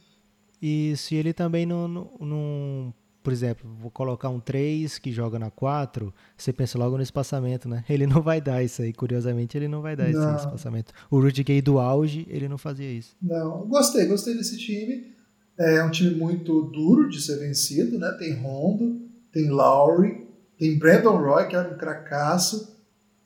[0.62, 2.94] E se ele também não, não, não-
[3.24, 7.68] Por exemplo, vou colocar um 3 que joga na 4, você pensa logo no espaçamento,
[7.68, 7.84] né?
[7.90, 10.36] Ele não vai dar isso aí, curiosamente, ele não vai dar Não.
[10.36, 10.94] esse espaçamento.
[11.12, 13.16] O Rudy Gay do auge, ele não fazia isso.
[13.22, 15.14] não, gostei, gostei desse time.
[15.60, 18.16] É um time muito duro de ser vencido, né?
[18.18, 19.02] Tem Rondo,
[19.32, 20.26] tem Lowry,
[20.58, 22.78] tem Brandon Roy, que era um cracaço,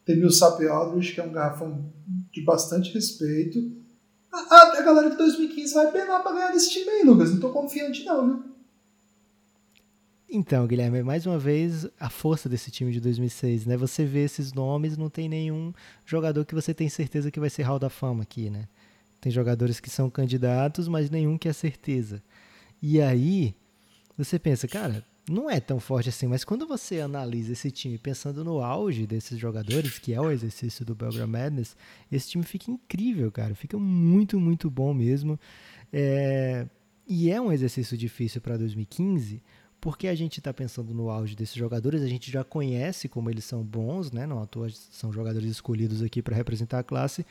[0.03, 1.91] tem Millsap Aldridge, que é um garrafão
[2.31, 3.59] de bastante respeito.
[4.31, 4.37] A,
[4.77, 7.31] a- galera de 2015 vai penar pra ganhar desse time aí, Lucas.
[7.31, 8.51] Não tô confiante não, viu?
[10.33, 13.75] Então, Guilherme, mais uma vez a força desse time de 2006, né?
[13.75, 15.73] Você vê esses nomes, não tem nenhum
[16.05, 18.67] jogador que você tem certeza que vai ser Hall da Fama aqui, né?
[19.19, 22.23] Tem jogadores que são candidatos, mas nenhum que é certeza.
[22.81, 23.53] E aí,
[24.17, 28.43] você pensa, cara, não é tão forte assim, mas quando você analisa esse time pensando
[28.43, 31.75] no auge desses jogadores, que é o exercício do Belgram Madness,
[32.11, 33.53] esse time fica incrível, cara.
[33.55, 35.39] Fica muito, muito bom mesmo.
[35.93, 36.65] É,
[37.07, 39.41] E é um exercício difícil para 2015,
[39.79, 43.43] porque a gente está pensando no auge desses jogadores, a gente já conhece como eles
[43.43, 44.25] são bons, né?
[44.25, 47.25] Não à toa são jogadores escolhidos aqui para representar a classe,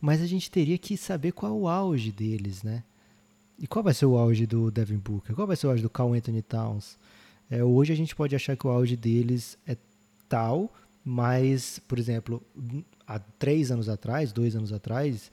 [0.00, 2.84] mas a gente teria que saber qual é o auge deles, né?
[3.58, 5.34] E qual vai ser o auge do Devin Booker?
[5.34, 6.96] Qual vai ser o auge do Carl Anthony Towns?
[7.50, 9.76] É, hoje a gente pode achar que o auge deles é
[10.28, 10.72] tal,
[11.04, 12.42] mas, por exemplo,
[13.06, 15.30] há três anos atrás, dois anos atrás,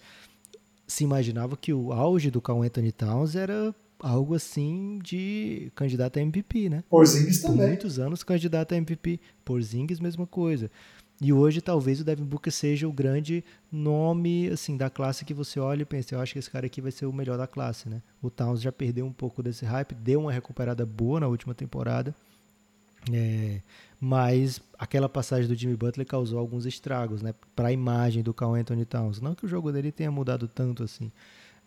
[0.88, 6.22] se imaginava que o auge do Carl Anthony Towns era algo assim de candidato a
[6.22, 6.84] MVP, né?
[6.89, 7.68] Porzingis Por também.
[7.68, 9.20] muitos anos candidato a MVP.
[9.43, 10.70] Porzingis, mesma coisa.
[11.22, 15.59] E hoje talvez o Devin Booker seja o grande nome assim da classe que você
[15.59, 17.88] olha e pensa, eu acho que esse cara aqui vai ser o melhor da classe,
[17.88, 18.01] né?
[18.22, 22.13] O Towns já perdeu um pouco desse hype, deu uma recuperada boa na última temporada,
[23.11, 23.61] É,
[23.99, 28.55] mas aquela passagem do Jimmy Butler causou alguns estragos, né, para a imagem do Carl
[28.55, 29.22] Anthony Towns.
[29.22, 31.11] Não que o jogo dele tenha mudado tanto assim.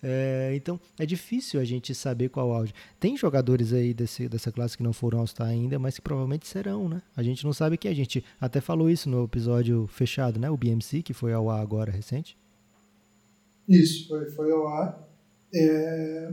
[0.02, 2.72] É, então é difícil a gente saber qual auge.
[3.00, 6.88] Tem jogadores aí desse, dessa classe que não foram All-Star ainda, mas que provavelmente serão,
[6.88, 7.02] né?
[7.16, 10.48] A gente não sabe que a gente até falou isso no episódio fechado, né?
[10.50, 12.36] O BMC, que foi ao ar agora recente.
[13.68, 15.08] Isso, foi, foi ao ar.
[15.54, 16.32] É...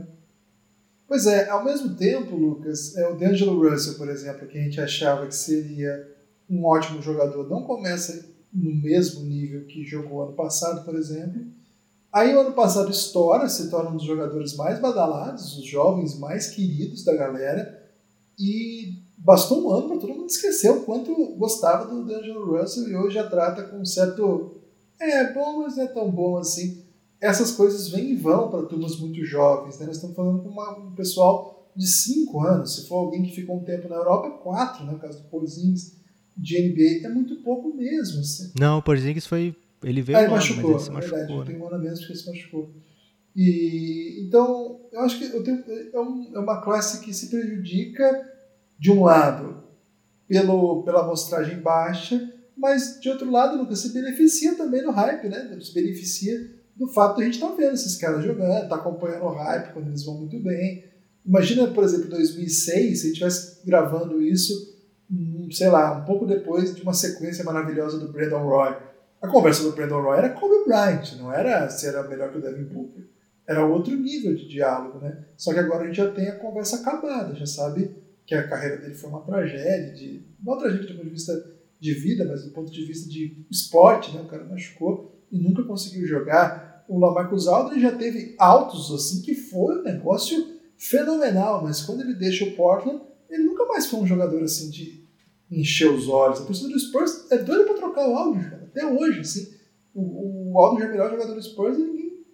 [1.08, 4.80] Pois é, ao mesmo tempo, Lucas, é, o D'Angelo Russell, por exemplo, que a gente
[4.80, 6.16] achava que seria
[6.48, 11.46] um ótimo jogador, não começa no mesmo nível que jogou ano passado, por exemplo.
[12.16, 16.48] Aí o ano passado estoura, se torna um dos jogadores mais badalados, os jovens mais
[16.48, 17.82] queridos da galera,
[18.38, 22.96] e bastou um ano para todo mundo esquecer o quanto gostava do D'Angelo Russell e
[22.96, 24.62] hoje já trata com um certo.
[24.98, 26.86] É bom, mas não é tão bom assim
[27.20, 29.78] essas coisas vêm e vão para turmas muito jovens.
[29.78, 29.86] Né?
[29.86, 32.76] Nós estamos falando com uma, um pessoal de 5 anos.
[32.76, 34.92] Se for alguém que ficou um tempo na Europa, 4, né?
[34.92, 35.96] no caso do Porzingis
[36.36, 38.20] de NBA, é muito pouco mesmo.
[38.20, 38.52] Assim.
[38.58, 39.54] Não, o Porzingis foi.
[39.82, 41.18] Ele veio ah, ele machucou, mas ele se machucou.
[41.18, 41.44] Verdade, né?
[41.46, 42.74] tem um ano mesmo que ele se machucou.
[43.36, 45.62] E, então, eu acho que eu tenho,
[45.92, 48.32] é, um, é uma classe que se prejudica,
[48.78, 49.62] de um lado,
[50.28, 55.58] pelo, pela amostragem baixa, mas, de outro lado, Lucas, se beneficia também do hype, né?
[55.60, 59.24] Se beneficia do fato de a gente estar tá vendo esses caras jogando, tá acompanhando
[59.24, 60.84] o hype quando eles vão muito bem.
[61.24, 64.74] Imagina, por exemplo, 2006, se a gente estivesse gravando isso,
[65.50, 68.76] sei lá, um pouco depois de uma sequência maravilhosa do Brandon Roy.
[69.20, 72.40] A conversa do Brandon Roy era Kobe Bryant, não era se era melhor que o
[72.40, 73.04] Devin Booker.
[73.46, 75.24] Era outro nível de diálogo, né?
[75.36, 77.90] Só que agora a gente já tem a conversa acabada, já sabe
[78.26, 81.94] que a carreira dele foi uma tragédia, de, uma tragédia do ponto de vista de
[81.94, 84.20] vida, mas do ponto de vista de esporte, né?
[84.20, 86.84] O cara machucou e nunca conseguiu jogar.
[86.88, 92.14] O Lamarcus Aldridge já teve altos assim que foi um negócio fenomenal, mas quando ele
[92.14, 93.00] deixa o Portland,
[93.30, 95.05] ele nunca mais foi um jogador assim de
[95.50, 96.40] encher os olhos.
[96.40, 98.64] A torcida do Spurs é doida para trocar o Aldridge, cara.
[98.64, 99.54] até hoje, assim.
[99.94, 102.24] O, o Aldridge é o melhor jogador do Spurs e ninguém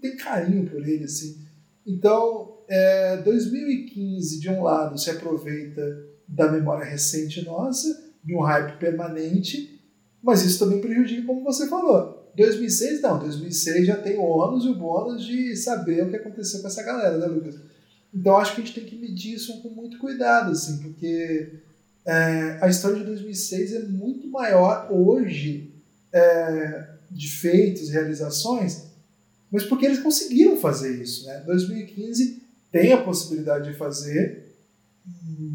[0.00, 1.38] tem carinho por ele, assim.
[1.86, 5.82] Então, é, 2015, de um lado, se aproveita
[6.26, 7.88] da memória recente nossa,
[8.22, 9.80] de um hype permanente,
[10.22, 12.30] mas isso também prejudica, como você falou.
[12.36, 16.60] 2006 não, 2006 já tem o ônus e o bônus de saber o que aconteceu
[16.60, 17.58] com essa galera, né, Lucas?
[18.14, 21.60] Então acho que a gente tem que medir isso com muito cuidado, assim, porque
[22.10, 25.72] é, a história de 2006 é muito maior hoje
[26.12, 28.82] é, de feitos, realizações,
[29.48, 31.40] mas porque eles conseguiram fazer isso, né?
[31.46, 32.42] 2015
[32.72, 34.56] tem a possibilidade de fazer,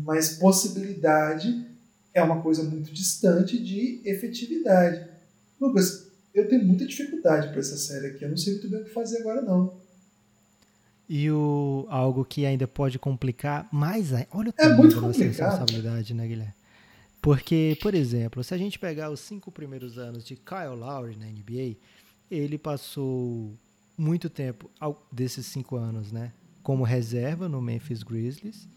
[0.06, 1.66] mas possibilidade
[2.14, 5.06] é uma coisa muito distante de efetividade.
[5.60, 8.24] Lucas, eu tenho muita dificuldade para essa série aqui.
[8.24, 9.78] Eu não sei muito bem o que fazer agora, não.
[11.08, 14.28] E o, algo que ainda pode complicar mais ainda.
[14.32, 16.54] Olha o é muito da nossa responsabilidade, né, Guilherme?
[17.22, 21.26] Porque, por exemplo, se a gente pegar os cinco primeiros anos de Kyle Lowry na
[21.26, 21.76] NBA,
[22.30, 23.52] ele passou
[23.98, 24.70] muito tempo
[25.12, 26.32] desses cinco anos, né?
[26.62, 28.68] Como reserva no Memphis Grizzlies.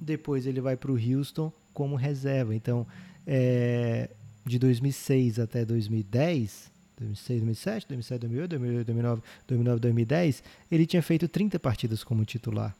[0.00, 2.54] Depois ele vai para o Houston como reserva.
[2.54, 2.86] Então,
[3.26, 4.10] é,
[4.44, 11.26] de 2006 até 2010, 2006, 2007, 2007, 2008, 2008, 2009, 2009, 2010, ele tinha feito
[11.26, 12.74] 30 partidas como titular.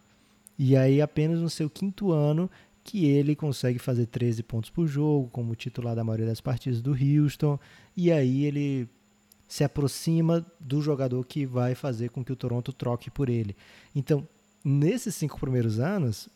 [0.59, 2.51] E aí apenas no seu quinto ano
[2.85, 6.93] que ele consegue fazer 13 pontos por jogo como titular da maioria das partidas do
[6.93, 7.59] Houston,
[7.97, 8.89] e aí ele
[9.49, 13.57] se aproxima do jogador que vai fazer com que o Toronto troque por ele.
[13.95, 14.27] Então,
[14.65, 16.29] nesses cinco primeiros anos,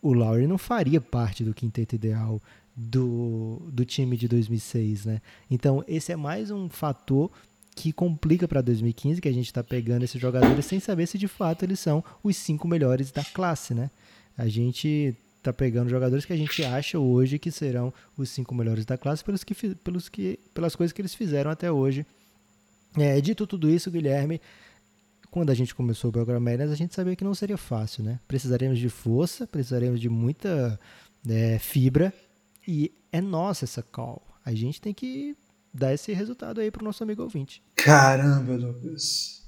[0.00, 2.40] o Lowry não faria parte do quinteto ideal
[2.80, 5.20] do, do time de 2006, né?
[5.50, 7.30] Então, esse é mais um fator
[7.76, 11.28] que complica para 2015, que a gente está pegando esses jogadores sem saber se de
[11.28, 13.90] fato eles são os cinco melhores da classe, né?
[14.36, 18.84] A gente está pegando jogadores que a gente acha hoje que serão os cinco melhores
[18.84, 22.06] da classe pelos que, pelos que, pelas coisas que eles fizeram até hoje.
[22.96, 24.40] É, dito tudo isso, Guilherme,
[25.30, 28.18] quando a gente começou o Mariners, a gente sabia que não seria fácil, né?
[28.26, 30.78] Precisaremos de força, precisaremos de muita
[31.28, 32.12] é, fibra
[32.66, 34.26] e é nossa essa call.
[34.44, 35.36] A gente tem que
[35.72, 37.62] dar esse resultado aí pro nosso amigo ouvinte.
[37.74, 39.40] Caramba, Lucas.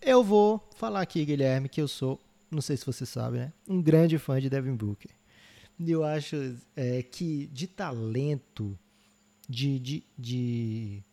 [0.00, 2.20] Eu vou falar aqui, Guilherme, que eu sou,
[2.50, 3.52] não sei se você sabe, né?
[3.68, 5.10] Um grande fã de Devin Booker.
[5.78, 6.36] E eu acho
[6.74, 8.78] é, que de talento,
[9.48, 11.04] de, de, de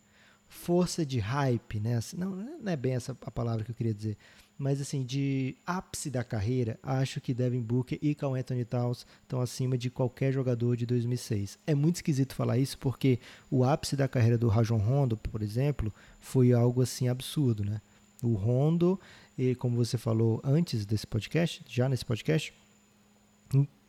[0.48, 2.00] força de hype, né?
[2.16, 4.18] Não, não é bem essa a palavra que eu queria dizer
[4.58, 9.42] mas assim, de ápice da carreira, acho que Devin Booker e Carl Anthony Towns estão
[9.42, 11.58] acima de qualquer jogador de 2006.
[11.66, 15.94] É muito esquisito falar isso porque o ápice da carreira do Rajon Rondo, por exemplo,
[16.20, 17.82] foi algo assim absurdo, né?
[18.22, 19.00] O Rondo,
[19.38, 22.54] e como você falou antes desse podcast, já nesse podcast,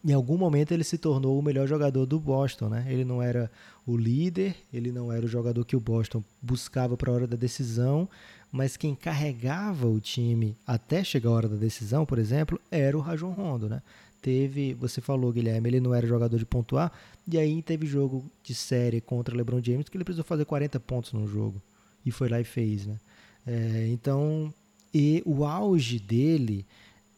[0.05, 2.85] em algum momento ele se tornou o melhor jogador do Boston, né?
[2.89, 3.51] Ele não era
[3.87, 7.37] o líder, ele não era o jogador que o Boston buscava para a hora da
[7.37, 8.09] decisão,
[8.55, 13.01] mas quem carregava o time até chegar a hora da decisão, por exemplo, era o
[13.01, 13.83] Rajon Rondo, né?
[14.23, 16.93] Teve, você falou, Guilherme, ele não era jogador de pontuar,
[17.27, 21.13] e aí teve jogo de série contra LeBron James que ele precisou fazer 40 pontos
[21.13, 21.61] no jogo,
[22.07, 23.01] e foi lá e fez, né?
[23.45, 24.55] É, então,
[24.95, 26.65] e o auge dele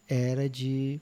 [0.09, 0.99] era de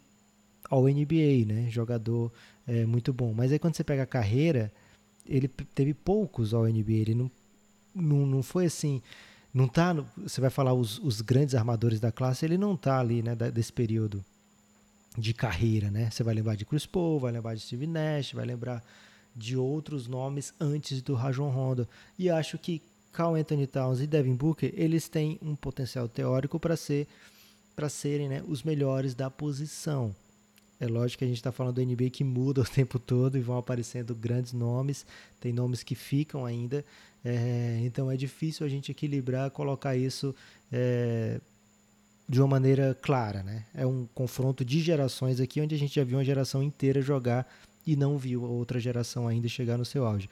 [0.68, 1.68] ao NBA, né?
[1.70, 2.32] Jogador
[2.66, 3.32] é, muito bom.
[3.32, 4.72] Mas aí quando você pega a carreira,
[5.24, 6.92] ele teve poucos ao NBA.
[6.92, 7.30] Ele não,
[7.94, 9.00] não, não foi assim.
[9.54, 9.94] Não tá.
[10.18, 13.36] Você vai falar os, os grandes armadores da classe, ele não tá ali, né?
[13.36, 14.24] Desse período
[15.16, 16.10] de carreira, né?
[16.10, 18.82] Você vai lembrar de Chris Paul, vai lembrar de Steve Nash, vai lembrar
[19.34, 21.88] de outros nomes antes do Rajon Rondo.
[22.18, 22.82] E acho que
[23.12, 27.06] Carl Anthony Towns e Devin Booker, eles têm um potencial teórico para ser
[27.76, 30.14] para serem né, os melhores da posição.
[30.80, 33.40] É lógico que a gente está falando do NBA que muda o tempo todo e
[33.40, 35.06] vão aparecendo grandes nomes,
[35.40, 36.84] tem nomes que ficam ainda,
[37.24, 40.34] é, então é difícil a gente equilibrar, colocar isso
[40.70, 41.40] é,
[42.28, 43.42] de uma maneira clara.
[43.42, 43.64] Né?
[43.74, 47.46] É um confronto de gerações aqui, onde a gente já viu uma geração inteira jogar
[47.86, 50.28] e não viu outra geração ainda chegar no seu auge.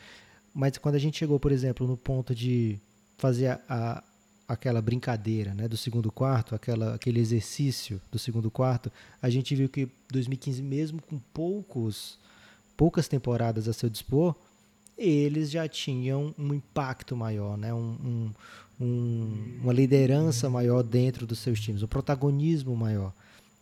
[0.55, 2.79] Mas quando a gente chegou, por exemplo, no ponto de
[3.17, 4.03] fazer a, a
[4.47, 8.91] aquela brincadeira né, do segundo quarto, aquela, aquele exercício do segundo quarto,
[9.21, 12.19] a gente viu que 2015, mesmo com poucos,
[12.77, 14.35] poucas temporadas a seu dispor,
[14.97, 18.31] eles já tinham um impacto maior, né, um, um,
[18.85, 23.13] um, uma liderança maior dentro dos seus times, um protagonismo maior.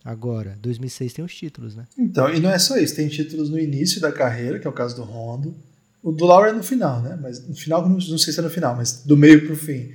[0.04, 1.86] Agora, 2006 tem os títulos, né?
[1.96, 4.72] Então, e não é só isso, tem títulos no início da carreira, que é o
[4.72, 5.54] caso do Rondo,
[6.02, 7.18] o do Laura é no final, né?
[7.20, 9.92] Mas no final, não sei se é no final, mas do meio para o fim.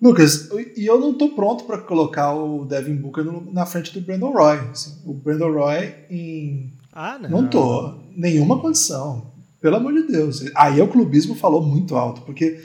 [0.00, 4.00] Lucas, e eu não estou pronto para colocar o Devin Booker no, na frente do
[4.00, 4.58] Brandon Roy.
[4.70, 6.72] Assim, o Brandon Roy em.
[6.92, 7.30] Ah, não.
[7.30, 7.94] Não tô.
[8.14, 9.32] Nenhuma condição.
[9.60, 10.44] Pelo amor de Deus.
[10.54, 12.60] Aí o clubismo falou muito alto, porque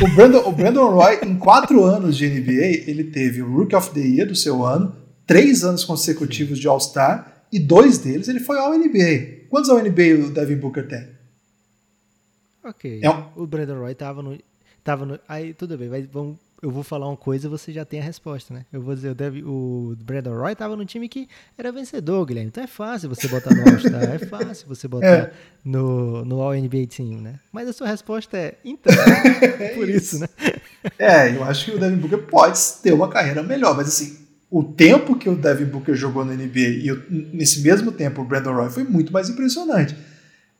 [0.00, 3.90] o Brandon, o Brandon Roy, em quatro anos de NBA, ele teve o Rookie of
[3.90, 8.58] the Year do seu ano, três anos consecutivos de All-Star, e dois deles ele foi
[8.58, 9.46] ao NBA.
[9.48, 11.06] Quantos ao NBA o Devin Booker tem?
[12.64, 13.00] Ok.
[13.02, 13.24] É um...
[13.36, 14.36] O Brandon Roy tava no.
[14.82, 15.18] Tava no.
[15.28, 18.02] Aí tudo bem, vai, vamos eu vou falar uma coisa e você já tem a
[18.04, 18.64] resposta, né?
[18.72, 22.48] Eu vou dizer, o, Dev, o Brandon Roy tava num time que era vencedor, Guilherme.
[22.48, 25.32] Então é fácil você botar no All-Star, é fácil você botar é.
[25.64, 27.40] no, no All-NBA Team, né?
[27.50, 28.94] Mas a sua resposta é, então,
[29.58, 30.28] é por isso, né?
[30.96, 34.62] É, eu acho que o Devin Booker pode ter uma carreira melhor, mas assim, o
[34.62, 36.90] tempo que o Devin Booker jogou na NBA e
[37.32, 39.96] nesse mesmo tempo o Brandon Roy foi muito mais impressionante.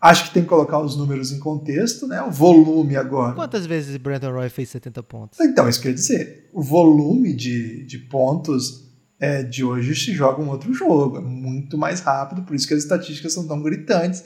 [0.03, 2.20] Acho que tem que colocar os números em contexto, né?
[2.22, 3.36] O volume agora.
[3.36, 5.38] Quantas vezes Brandon Roy fez 70 pontos?
[5.38, 8.90] Então, isso quer dizer, o volume de, de pontos
[9.20, 11.18] é, de hoje se joga um outro jogo.
[11.18, 14.24] É muito mais rápido, por isso que as estatísticas são tão gritantes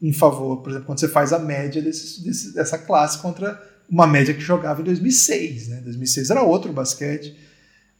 [0.00, 4.06] em favor, por exemplo, quando você faz a média desse, desse, dessa classe contra uma
[4.06, 5.80] média que jogava em 2006, né?
[5.82, 7.36] 2006 era outro basquete.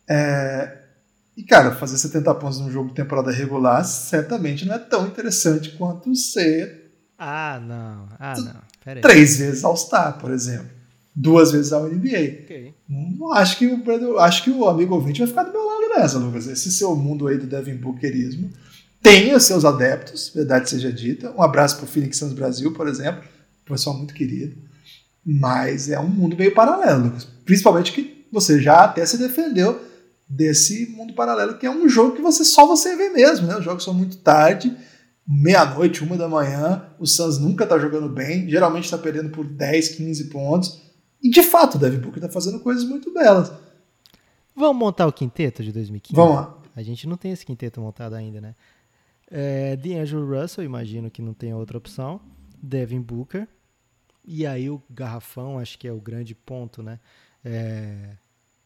[0.08, 0.78] É,
[1.36, 5.72] e, cara, fazer 70 pontos num jogo de temporada regular certamente não é tão interessante
[5.76, 6.87] quanto ser
[7.18, 8.08] ah, não.
[8.18, 8.60] Ah, não.
[8.84, 10.70] Pera Três vezes All-Star, por exemplo.
[11.14, 12.44] Duas vezes ao NBA.
[12.44, 12.74] Okay.
[13.32, 16.46] Acho que o acho que o amigo ouvinte vai ficar do meu lado nessa, Lucas.
[16.46, 18.50] Esse seu mundo aí do Devin Bookerismo
[19.02, 21.32] tem os seus adeptos, verdade seja dita.
[21.36, 23.24] Um abraço para o Phoenix Suns Brasil, por exemplo,
[23.64, 24.56] pessoal muito querido.
[25.24, 27.24] Mas é um mundo meio paralelo, Lucas.
[27.44, 29.80] Principalmente que você já até se defendeu
[30.28, 33.56] desse mundo paralelo, que é um jogo que você só você vê mesmo, né?
[33.56, 34.74] Os jogos são muito tarde
[35.28, 39.88] meia-noite, uma da manhã, o Suns nunca tá jogando bem, geralmente tá perdendo por 10,
[39.90, 40.80] 15 pontos.
[41.22, 43.52] E de fato, o Devin Booker tá fazendo coisas muito belas.
[44.56, 46.16] Vamos montar o quinteto de 2015?
[46.16, 46.58] Vamos lá.
[46.74, 48.54] A gente não tem esse quinteto montado ainda, né?
[49.30, 52.20] É, D'Angelo Russell, imagino que não tem outra opção.
[52.62, 53.46] Devin Booker.
[54.24, 56.98] E aí o garrafão, acho que é o grande ponto, né?
[57.44, 58.10] É,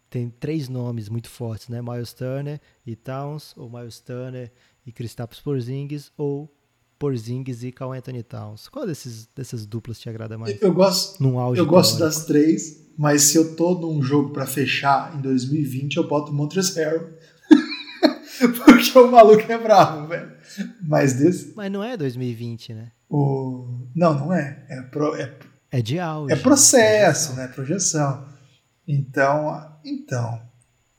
[0.08, 1.82] tem três nomes muito fortes, né?
[1.82, 4.52] Miles Turner e Towns, ou Miles Turner
[4.86, 6.52] e Kristaps Porzingis ou
[6.98, 8.68] Porzingis e Carl Anthony Towns.
[8.68, 10.60] Qual desses, dessas duplas te agrada mais?
[10.62, 14.46] Eu gosto, num auge eu gosto das três, mas se eu tô num jogo para
[14.46, 17.08] fechar em 2020, eu boto o Montrezl Harrell.
[18.64, 20.32] Porque o maluco é bravo, velho.
[20.80, 21.52] Mas desse...
[21.56, 22.92] Mas não é 2020, né?
[23.08, 23.66] O...
[23.94, 24.64] Não, não é.
[24.68, 25.14] É, pro...
[25.14, 25.34] é...
[25.70, 26.32] é de auge.
[26.32, 27.48] É processo, né?
[27.48, 28.26] Projeção.
[28.86, 30.40] Então, então...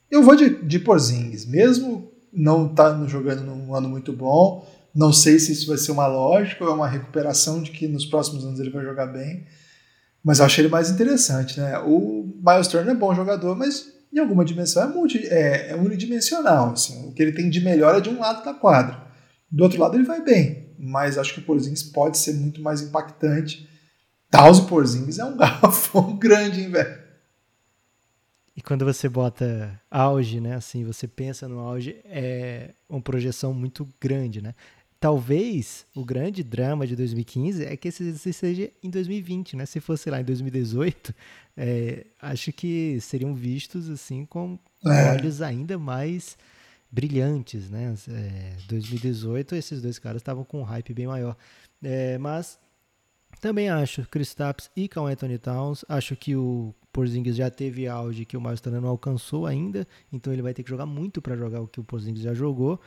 [0.10, 1.46] Eu vou de, de Porzingis.
[1.46, 4.68] Mesmo não está jogando num ano muito bom.
[4.94, 8.06] Não sei se isso vai ser uma lógica ou é uma recuperação de que nos
[8.06, 9.46] próximos anos ele vai jogar bem.
[10.24, 11.78] Mas eu achei ele mais interessante, né?
[11.80, 16.72] O Miles Turner é bom jogador, mas em alguma dimensão é, multi, é, é unidimensional.
[16.72, 17.08] Assim.
[17.08, 19.04] O que ele tem de melhor é de um lado da quadra.
[19.52, 20.74] Do outro lado ele vai bem.
[20.80, 23.68] mas acho que o Porzingis pode ser muito mais impactante.
[24.34, 27.03] E Porzingis é um garrafão grande, hein, velho?
[28.56, 30.56] E quando você bota auge, né?
[30.56, 34.54] Assim, você pensa no auge, é uma projeção muito grande, né?
[35.00, 39.66] Talvez o grande drama de 2015 é que esse seja em 2020, né?
[39.66, 41.14] Se fosse lá em 2018,
[41.58, 45.12] é, acho que seriam vistos assim com é.
[45.12, 46.38] olhos ainda mais
[46.90, 47.94] brilhantes, né?
[48.08, 51.36] É, 2018 esses dois caras estavam com um hype bem maior,
[51.82, 52.60] é, mas
[53.44, 55.84] também acho Kristaps e Carl Anthony Towns.
[55.90, 60.32] Acho que o Porzingis já teve auge que o Miles Turner não alcançou ainda, então
[60.32, 62.80] ele vai ter que jogar muito para jogar o que o Porzingis já jogou.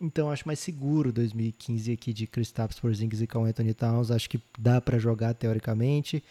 [0.00, 4.10] Então acho mais seguro 2015 aqui de Kristaps, Porzingis e Carl Anthony Towns.
[4.10, 6.24] Acho que dá para jogar teoricamente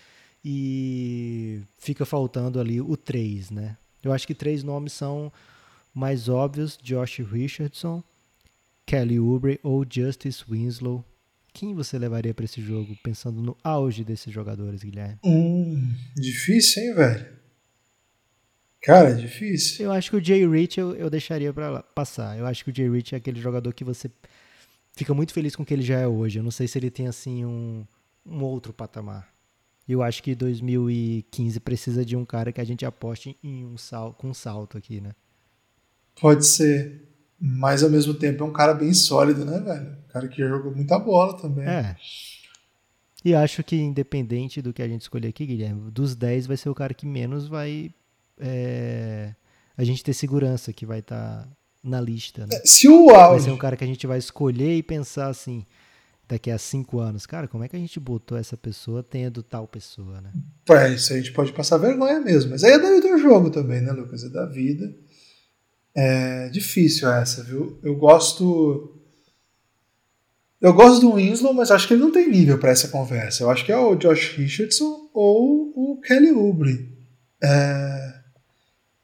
[0.43, 3.77] e fica faltando ali o 3, né?
[4.03, 5.31] Eu acho que três nomes são
[5.93, 8.03] mais óbvios: Josh Richardson,
[8.87, 11.05] Kelly Oubre ou Justice Winslow.
[11.53, 15.19] Quem você levaria para esse jogo, pensando no auge desses jogadores, Guilherme?
[15.23, 17.41] Hum, difícil, hein, velho?
[18.81, 19.85] Cara, difícil.
[19.85, 22.37] Eu acho que o Jay Rich eu, eu deixaria para passar.
[22.37, 24.09] Eu acho que o Jay Rich é aquele jogador que você
[24.93, 26.39] fica muito feliz com o que ele já é hoje.
[26.39, 27.85] Eu não sei se ele tem assim um,
[28.25, 29.31] um outro patamar.
[29.87, 34.13] Eu acho que 2015 precisa de um cara que a gente aposte em um sal,
[34.13, 35.11] com um salto aqui, né?
[36.19, 37.10] Pode ser.
[37.43, 39.97] Mas ao mesmo tempo é um cara bem sólido, né, velho?
[40.07, 41.67] Um cara que jogou muita bola também.
[41.67, 41.95] É.
[43.25, 46.69] E acho que independente do que a gente escolher aqui, Guilherme, dos 10 vai ser
[46.69, 47.91] o cara que menos vai
[48.39, 49.33] é,
[49.75, 51.47] a gente ter segurança que vai estar tá
[51.83, 52.61] na lista, né?
[52.63, 53.31] Se o auge...
[53.31, 55.65] Vai ser um cara que a gente vai escolher e pensar assim,
[56.27, 59.67] daqui a cinco anos, cara, como é que a gente botou essa pessoa tendo tal
[59.67, 60.31] pessoa, né?
[60.69, 62.51] É, isso a gente pode passar vergonha mesmo.
[62.51, 64.23] Mas aí é do jogo também, né, Lucas?
[64.23, 64.93] É da vida.
[65.95, 67.79] É difícil essa, viu?
[67.83, 68.97] Eu gosto.
[70.59, 73.43] Eu gosto do Winslow, mas acho que ele não tem nível para essa conversa.
[73.43, 76.97] Eu acho que é o Josh Richardson ou o Kelly Oubre.
[77.43, 78.13] É...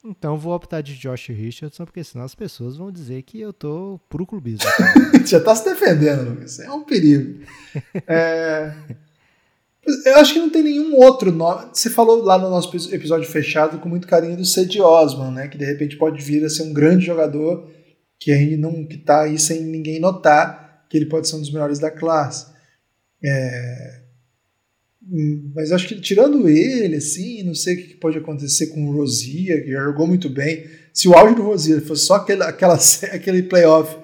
[0.06, 4.00] Então vou optar de Josh Richardson, porque senão as pessoas vão dizer que eu tô
[4.08, 4.70] puro clubismo.
[5.26, 6.60] Já tá se defendendo, Lucas.
[6.60, 7.44] É um perigo.
[8.08, 8.74] É...
[10.06, 11.70] Eu acho que não tem nenhum outro nome.
[11.72, 15.48] Você falou lá no nosso episódio fechado com muito carinho do Cedi Osman, né?
[15.48, 17.70] Que de repente pode vir a ser um grande jogador
[18.20, 21.52] que ainda não que tá aí sem ninguém notar que ele pode ser um dos
[21.52, 22.48] melhores da classe.
[23.24, 24.02] É...
[25.56, 29.64] Mas acho que tirando ele, assim, não sei o que pode acontecer com o Rosier,
[29.64, 30.66] que já jogou muito bem.
[30.94, 32.78] Se o auge do Rosier fosse só aquele, aquela,
[33.14, 33.96] aquele playoff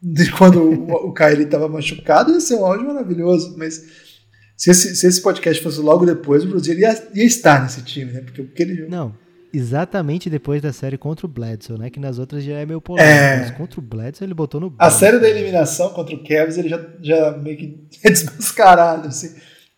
[0.00, 3.56] de quando o, o estava machucado, ia ser um auge maravilhoso.
[3.56, 4.11] Mas
[4.56, 8.12] se esse, se esse podcast fosse logo depois, o Brasil ia, ia estar nesse time,
[8.12, 8.20] né?
[8.20, 9.14] Porque, porque ele Não,
[9.52, 11.90] exatamente depois da série contra o Bledsoe, né?
[11.90, 13.12] Que nas outras já é meio polêmico.
[13.12, 13.38] É...
[13.40, 14.74] Mas contra o Bledsoe ele botou no.
[14.78, 19.34] A série da eliminação contra o Cavs ele já, já meio que é desmascarado, assim.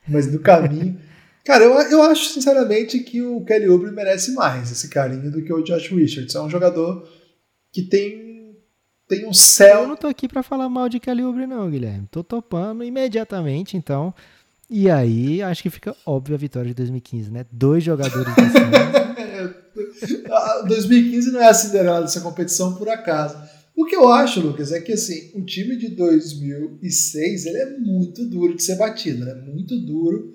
[0.07, 0.99] Mas no caminho.
[1.45, 5.53] Cara, eu, eu acho sinceramente que o Kelly Oubre merece mais esse carinho do que
[5.53, 6.35] o Josh Richards.
[6.35, 7.07] É um jogador
[7.71, 8.57] que tem,
[9.07, 9.83] tem um céu.
[9.83, 12.09] Eu não tô aqui para falar mal de Kelly Oubre, não, Guilherme.
[12.11, 14.15] Tô topando imediatamente, então.
[14.71, 17.45] E aí, acho que fica óbvio a vitória de 2015, né?
[17.53, 18.35] Dois jogadores de
[20.67, 23.37] 2015 não é a Cinderela dessa competição por acaso.
[23.77, 28.25] O que eu acho, Lucas, é que assim, o time de 2006 ele é muito
[28.27, 29.35] duro de ser batido, né?
[29.35, 30.33] Muito duro,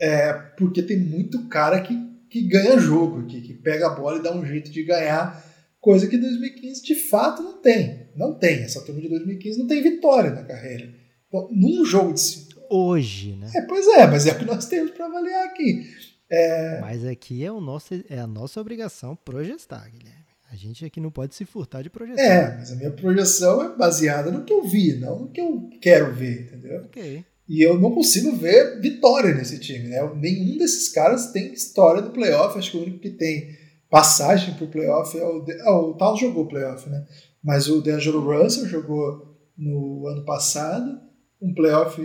[0.00, 1.94] é, porque tem muito cara que,
[2.30, 5.44] que ganha jogo, que, que pega a bola e dá um jeito de ganhar,
[5.78, 8.08] coisa que 2015 de fato não tem.
[8.16, 8.62] Não tem.
[8.62, 10.90] Essa turma de 2015 não tem vitória na carreira.
[11.28, 12.20] Então, num jogo de
[12.70, 13.50] hoje, né?
[13.54, 15.84] É, pois é, mas é o que nós temos para avaliar aqui.
[16.30, 16.80] É...
[16.80, 20.20] Mas aqui é, o nosso, é a nossa obrigação projetar, Guilherme.
[20.50, 22.22] A gente aqui não pode se furtar de projetar.
[22.22, 25.70] É, mas a minha projeção é baseada no que eu vi, não no que eu
[25.80, 26.82] quero ver, entendeu?
[26.86, 27.24] Ok.
[27.48, 29.98] E eu não consigo ver vitória nesse time, né?
[30.16, 32.56] Nenhum desses caras tem história do playoff.
[32.56, 33.56] Acho que o único que tem
[33.88, 35.44] passagem pro playoff é o.
[35.62, 37.04] Ah, o Tal jogou playoff, né?
[37.42, 41.00] Mas o D'Angelo Russell jogou no ano passado,
[41.40, 42.00] um playoff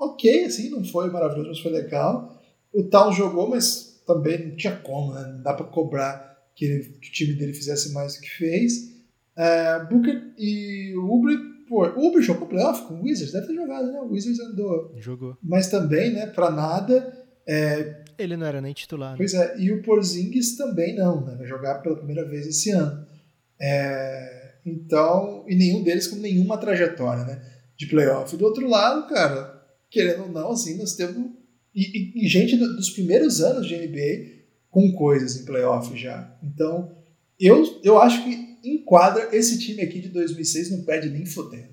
[0.00, 2.42] ok, assim, não foi maravilhoso, mas foi legal.
[2.72, 5.30] O Town jogou, mas também não tinha como, né?
[5.34, 8.90] Não dá para cobrar que, ele, que, o time dele fizesse mais do que fez.
[9.36, 11.36] É, Booker e o Ubre,
[11.68, 14.00] pô, o Ubre jogou playoff com o Wizards, deve ter jogado, né?
[14.00, 14.94] O Wizards andou.
[14.96, 15.36] Jogou.
[15.42, 17.16] Mas também, né, para nada.
[17.46, 19.12] É, ele não era nem titular.
[19.12, 19.16] Né?
[19.18, 21.36] Pois é, e o Porzingis também não, né?
[21.36, 23.06] Vai jogar pela primeira vez esse ano.
[23.60, 27.42] É, então, e nenhum deles com nenhuma trajetória, né?
[27.76, 28.36] De playoff.
[28.36, 29.59] Do outro lado, cara,
[29.90, 31.32] querendo ou não, assim, nós temos.
[31.74, 36.36] E, e, e gente do, dos primeiros anos de NBA com coisas em playoff já.
[36.42, 36.96] Então,
[37.38, 41.68] eu, eu acho que enquadra esse time aqui de 2006 não perde nem fodendo.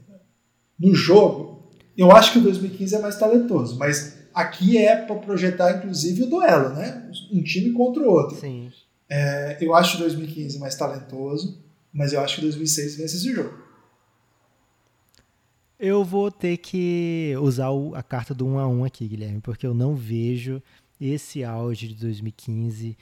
[0.80, 1.72] No jogo.
[1.98, 6.30] Eu acho que o 2015 é mais talentoso, mas aqui é para projetar inclusive o
[6.30, 7.10] duelo, né?
[7.32, 8.40] Um time contra o outro.
[8.40, 8.72] Sim.
[9.10, 13.34] É, eu acho o 2015 mais talentoso, mas eu acho que o 2006 vence esse
[13.34, 13.67] jogo.
[15.80, 19.66] Eu vou ter que usar o, a carta do 1 a 1 aqui, Guilherme, porque
[19.66, 20.62] eu não vejo
[21.00, 22.98] esse auge de 2015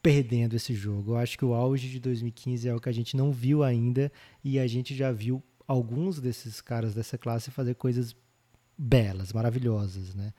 [0.00, 1.12] perdendo esse jogo.
[1.12, 4.12] Eu acho que o auge de 2015 é o que a gente não viu ainda
[4.44, 8.14] e a gente já viu alguns desses caras dessa classe fazer coisas
[8.78, 10.32] belas, maravilhosas, né?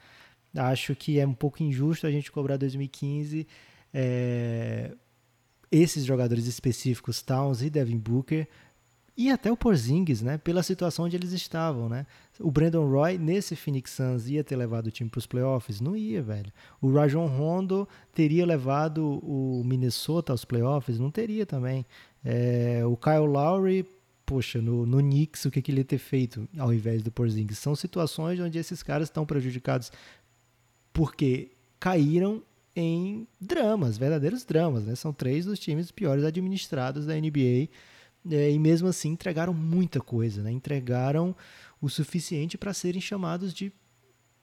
[0.55, 3.47] Acho que é um pouco injusto a gente cobrar 2015
[3.93, 4.95] é,
[5.71, 8.47] esses jogadores específicos, Towns e Devin Booker,
[9.15, 12.05] e até o Porzingis, né, pela situação onde eles estavam, né?
[12.39, 15.79] O Brandon Roy nesse Phoenix Suns ia ter levado o time para os playoffs?
[15.79, 16.51] Não ia, velho.
[16.81, 20.97] O Rajon Rondo teria levado o Minnesota aos playoffs?
[20.97, 21.85] Não teria também.
[22.25, 23.85] É, o Kyle Lowry,
[24.25, 27.59] poxa, no, no Knicks, o que, que ele ia ter feito ao invés do Porzingis?
[27.59, 29.91] São situações onde esses caras estão prejudicados
[30.91, 32.41] porque caíram
[32.75, 34.95] em dramas, verdadeiros dramas, né?
[34.95, 37.69] São três dos times piores administrados da NBA
[38.29, 40.51] é, e mesmo assim entregaram muita coisa, né?
[40.51, 41.35] Entregaram
[41.81, 43.71] o suficiente para serem chamados de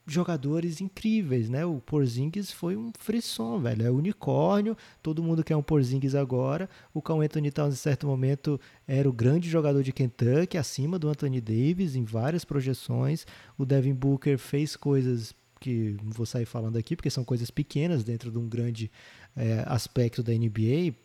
[0.05, 1.65] jogadores incríveis, né?
[1.65, 3.85] O Porzingis foi um frisson, velho.
[3.85, 6.69] É unicórnio, todo mundo quer um Porzingis agora.
[6.93, 11.07] O Cal Anthony Towns, em certo momento, era o grande jogador de Kentucky, acima do
[11.07, 13.25] Anthony Davis em várias projeções.
[13.57, 18.03] O Devin Booker fez coisas que não vou sair falando aqui, porque são coisas pequenas
[18.03, 18.91] dentro de um grande
[19.35, 20.95] é, aspecto da NBA,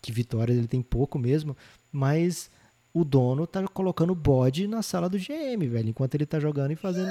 [0.00, 1.56] que vitórias ele tem pouco mesmo,
[1.96, 2.50] mas
[2.92, 6.76] o dono tá colocando bode na sala do GM, velho, enquanto ele tá jogando e
[6.76, 7.10] fazendo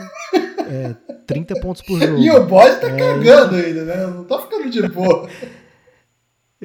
[0.70, 0.94] é,
[1.26, 2.20] 30 pontos por jogo.
[2.20, 4.08] E o bode tá é, cagando ainda, né?
[4.08, 5.28] Não tá ficando de boa.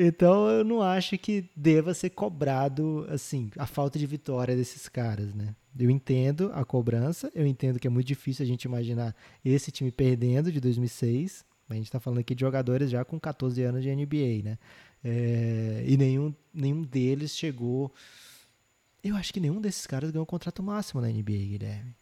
[0.03, 5.35] Então eu não acho que deva ser cobrado assim a falta de vitória desses caras,
[5.35, 5.55] né?
[5.79, 9.15] Eu entendo a cobrança, eu entendo que é muito difícil a gente imaginar
[9.45, 11.45] esse time perdendo de 2006.
[11.69, 14.59] A gente está falando aqui de jogadores já com 14 anos de NBA, né?
[15.05, 17.93] É, e nenhum, nenhum deles chegou.
[19.03, 21.95] Eu acho que nenhum desses caras ganhou o contrato máximo na NBA, Guilherme.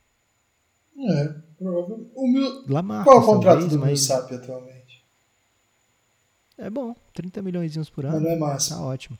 [0.98, 2.10] É, provavelmente.
[2.14, 2.64] O meu...
[3.04, 3.88] Qual é o contrato talvez, do mas...
[3.88, 5.04] Millsap atualmente?
[6.56, 8.14] É bom, 30 milhões por ano.
[8.14, 8.78] Mas não é máximo.
[8.78, 9.18] Tá ótimo.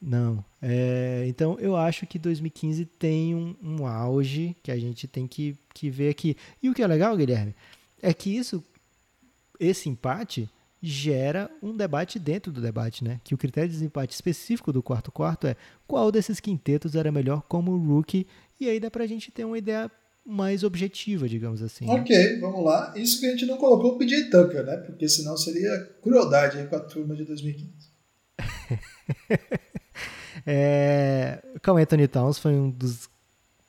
[0.00, 0.44] Não.
[0.60, 5.56] É, então eu acho que 2015 tem um, um, auge que a gente tem que,
[5.72, 6.36] que ver aqui.
[6.62, 7.54] E o que é legal, Guilherme,
[8.02, 8.62] é que isso,
[9.58, 10.50] esse empate
[10.82, 13.20] gera um debate dentro do debate, né?
[13.22, 15.54] Que o critério de desempate específico do quarto quarto é
[15.86, 18.26] qual desses quintetos era melhor como rookie,
[18.58, 19.90] e aí dá pra gente ter uma ideia
[20.24, 21.86] mais objetiva, digamos assim.
[21.86, 21.92] Né?
[21.92, 22.92] Ok, vamos lá.
[22.96, 24.76] Isso que a gente não colocou o PJ Tucker, né?
[24.78, 25.70] Porque senão seria
[26.02, 27.72] crueldade aí com a turma de 2015.
[30.46, 33.08] é, Cal Anthony Towns foi um dos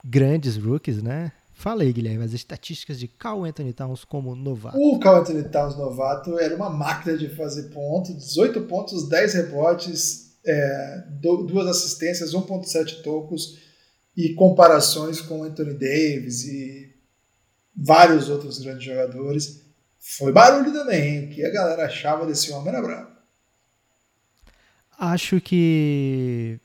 [0.04, 1.32] grandes rookies, né?
[1.64, 4.78] Fala aí, Guilherme, as estatísticas de Cal Anthony Towns como novato.
[4.78, 10.34] O Cal Anthony Towns novato era uma máquina de fazer pontos, 18 pontos, 10 rebotes,
[10.46, 13.60] é, duas assistências, 1.7 tocos
[14.14, 16.94] e comparações com Anthony Davis e
[17.74, 19.62] vários outros grandes jogadores.
[19.98, 21.30] Foi barulho também, hein?
[21.30, 23.10] que a galera achava desse homem era bravo.
[25.00, 26.60] Acho que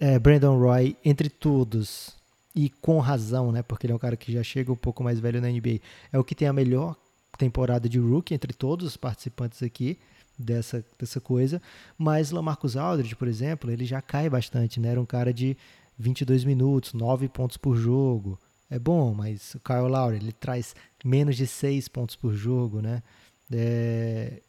[0.00, 2.16] é, Brandon Roy, entre todos,
[2.54, 3.62] e com razão, né?
[3.62, 5.80] Porque ele é um cara que já chega um pouco mais velho na NBA.
[6.12, 6.96] É o que tem a melhor
[7.36, 9.98] temporada de rookie entre todos os participantes aqui
[10.38, 11.60] dessa, dessa coisa.
[11.96, 14.90] Mas Lamarcus Aldridge, por exemplo, ele já cai bastante, né?
[14.90, 15.56] Era um cara de
[15.98, 18.38] 22 minutos, 9 pontos por jogo.
[18.70, 23.02] É bom, mas o Kyle Lowry, ele traz menos de 6 pontos por jogo, né?
[23.50, 24.42] É,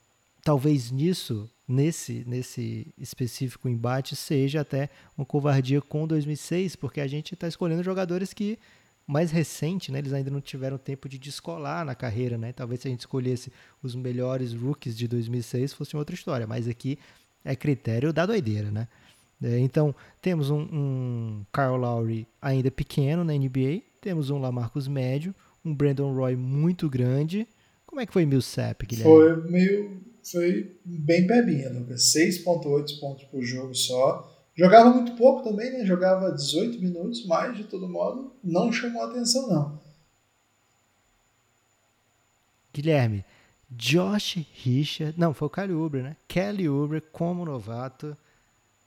[0.43, 7.35] talvez nisso nesse, nesse específico embate seja até uma covardia com 2006, porque a gente
[7.35, 8.57] está escolhendo jogadores que
[9.05, 12.53] mais recente, né, eles ainda não tiveram tempo de descolar na carreira, né?
[12.53, 13.51] Talvez se a gente escolhesse
[13.81, 16.97] os melhores rookies de 2006 fosse outra história, mas aqui
[17.43, 18.87] é critério da doideira, né?
[19.41, 25.33] É, então, temos um, um Kyle Lowry ainda pequeno na NBA, temos um Lamarcus médio,
[25.63, 27.47] um Brandon Roy muito grande.
[27.87, 29.11] Como é que foi Millsap, Guilherme?
[29.11, 32.13] Foi meio foi bem pebinha, Lucas.
[32.13, 34.35] 6,8 pontos por jogo só.
[34.55, 35.85] Jogava muito pouco também, né?
[35.85, 39.79] Jogava 18 minutos, mas de todo modo não chamou atenção, não.
[42.73, 43.23] Guilherme,
[43.69, 45.17] Josh Richard.
[45.17, 46.15] Não, foi o Kelly Uber, né?
[46.27, 48.17] Kelly Uber como novato.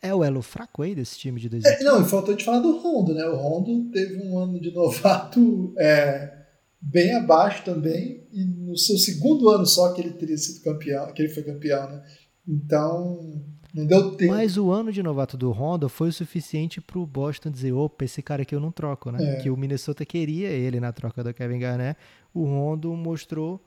[0.01, 1.83] É o elo fraco aí desse time de 2015?
[1.83, 3.25] É, não, e faltou te falar do Rondo, né?
[3.25, 6.43] O Rondo teve um ano de novato é,
[6.81, 11.23] bem abaixo também, e no seu segundo ano só que ele teria sido campeão, que
[11.23, 12.03] ele foi campeão, né?
[12.49, 14.33] Então, não deu tempo.
[14.33, 18.05] Mas o ano de novato do Honda foi o suficiente para o Boston dizer: opa,
[18.05, 19.37] esse cara aqui eu não troco, né?
[19.37, 19.43] É.
[19.43, 21.99] Que o Minnesota queria ele na troca do Kevin Garnett.
[22.35, 23.63] O Honda mostrou.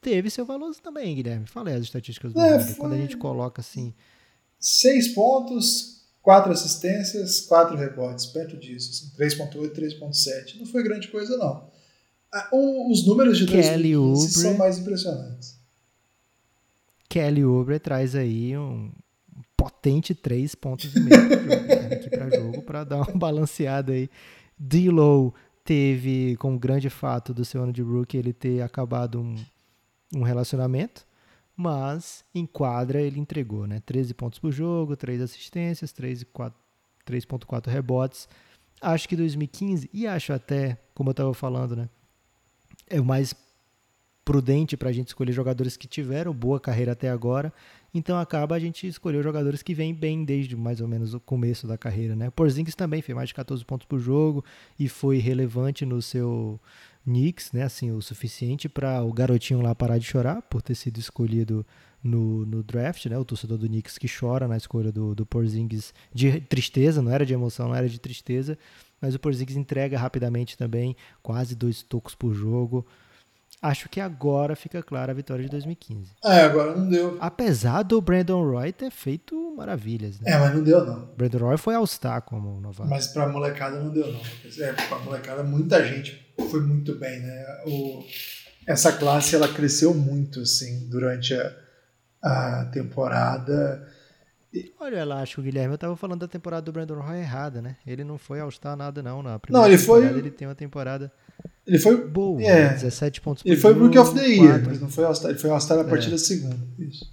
[0.00, 1.46] Teve seu valor também, Guilherme.
[1.46, 2.74] Falei as estatísticas do É, Honda.
[2.74, 3.92] Quando a gente coloca assim.
[4.58, 8.90] Seis pontos, quatro assistências, quatro rebotes, perto disso.
[8.90, 10.58] Assim, 3.8, 3.7.
[10.58, 11.68] Não foi grande coisa, não.
[12.32, 14.28] Ah, o- Os números de Kelly 2015 Oubre.
[14.28, 15.58] são mais impressionantes.
[17.08, 18.90] Kelly Oubre traz aí um
[19.56, 24.08] potente três pontos e meio por jogo, né, para jogo para dar uma balanceada aí.
[24.58, 25.34] D'Lo
[25.64, 29.34] teve como grande fato do seu ano de rookie ele ter acabado um,
[30.14, 31.04] um relacionamento,
[31.56, 33.80] mas em quadra ele entregou, né?
[33.84, 36.58] 13 pontos por jogo, 3 assistências, 3 e 4
[37.06, 38.28] 3.4 rebotes.
[38.80, 41.88] Acho que 2015 e acho até, como eu estava falando, né?
[42.90, 43.34] É o mais
[44.24, 47.52] prudente para a gente escolher jogadores que tiveram boa carreira até agora.
[47.92, 51.66] Então acaba a gente escolher jogadores que vêm bem desde mais ou menos o começo
[51.66, 52.30] da carreira, né?
[52.30, 54.44] Porzingis também fez mais de 14 pontos por jogo
[54.78, 56.60] e foi relevante no seu
[57.04, 57.64] Knicks, né?
[57.64, 61.66] Assim, o suficiente para o garotinho lá parar de chorar por ter sido escolhido
[62.02, 63.18] no, no draft, né?
[63.18, 67.26] O torcedor do Knicks que chora na escolha do, do Porzingis de tristeza, não era
[67.26, 68.56] de emoção, não era de tristeza,
[69.00, 72.86] mas o Porzingis entrega rapidamente também, quase dois tocos por jogo.
[73.62, 76.12] Acho que agora fica clara a vitória de 2015.
[76.24, 77.18] É, agora não deu.
[77.20, 80.32] Apesar do Brandon Roy ter feito maravilhas, né?
[80.32, 81.10] É, mas não deu, não.
[81.14, 82.88] Brandon Roy foi All-Star como novato.
[82.88, 84.20] Mas pra molecada não deu, não.
[84.64, 87.44] É, pra molecada, muita gente foi muito bem, né?
[87.66, 88.02] O,
[88.66, 91.54] essa classe, ela cresceu muito, assim, durante a,
[92.22, 93.86] a temporada.
[94.80, 97.62] Olha lá, acho que o Guilherme eu tava falando da temporada do Brandon Roy errada,
[97.62, 97.76] né?
[97.86, 101.12] Ele não foi All-Star nada não, na primeira Não, ele foi- Ele tem uma temporada
[101.66, 102.68] Ele foi, boa, É.
[102.70, 102.74] né?
[102.74, 105.30] 17 pontos ele foi Rookie of the Year, mas não foi All-Star.
[105.30, 106.10] Ele foi All-Star a partir É.
[106.10, 106.56] da segunda.
[106.78, 107.08] Isso.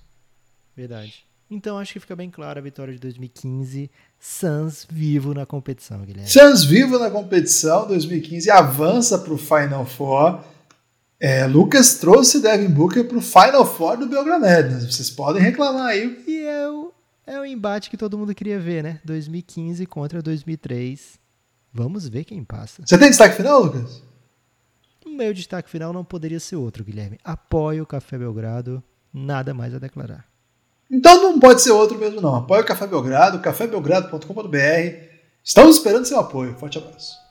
[0.75, 1.25] Verdade.
[1.49, 3.89] Então acho que fica bem clara a vitória de 2015.
[4.19, 6.27] Suns vivo na competição, Guilherme.
[6.29, 10.41] Suns vivo na competição 2015 avança para o Final Four.
[11.19, 14.85] É, Lucas trouxe Devin Booker para o Final Four do Belgrano Madness.
[14.93, 16.21] Vocês podem reclamar aí.
[16.27, 16.91] E é o,
[17.27, 19.01] é o embate que todo mundo queria ver, né?
[19.03, 21.19] 2015 contra 2003.
[21.73, 22.81] Vamos ver quem passa.
[22.85, 24.01] Você tem destaque final, Lucas?
[25.05, 27.19] O meu destaque final não poderia ser outro, Guilherme.
[27.23, 28.81] Apoio o Café Belgrado,
[29.13, 30.25] nada mais a declarar.
[30.89, 32.35] Então não pode ser outro mesmo, não.
[32.35, 34.57] Apoie o Café Belgrado, cafébelgrado.com.br.
[35.43, 36.55] Estamos esperando seu apoio.
[36.55, 37.26] Forte abraço.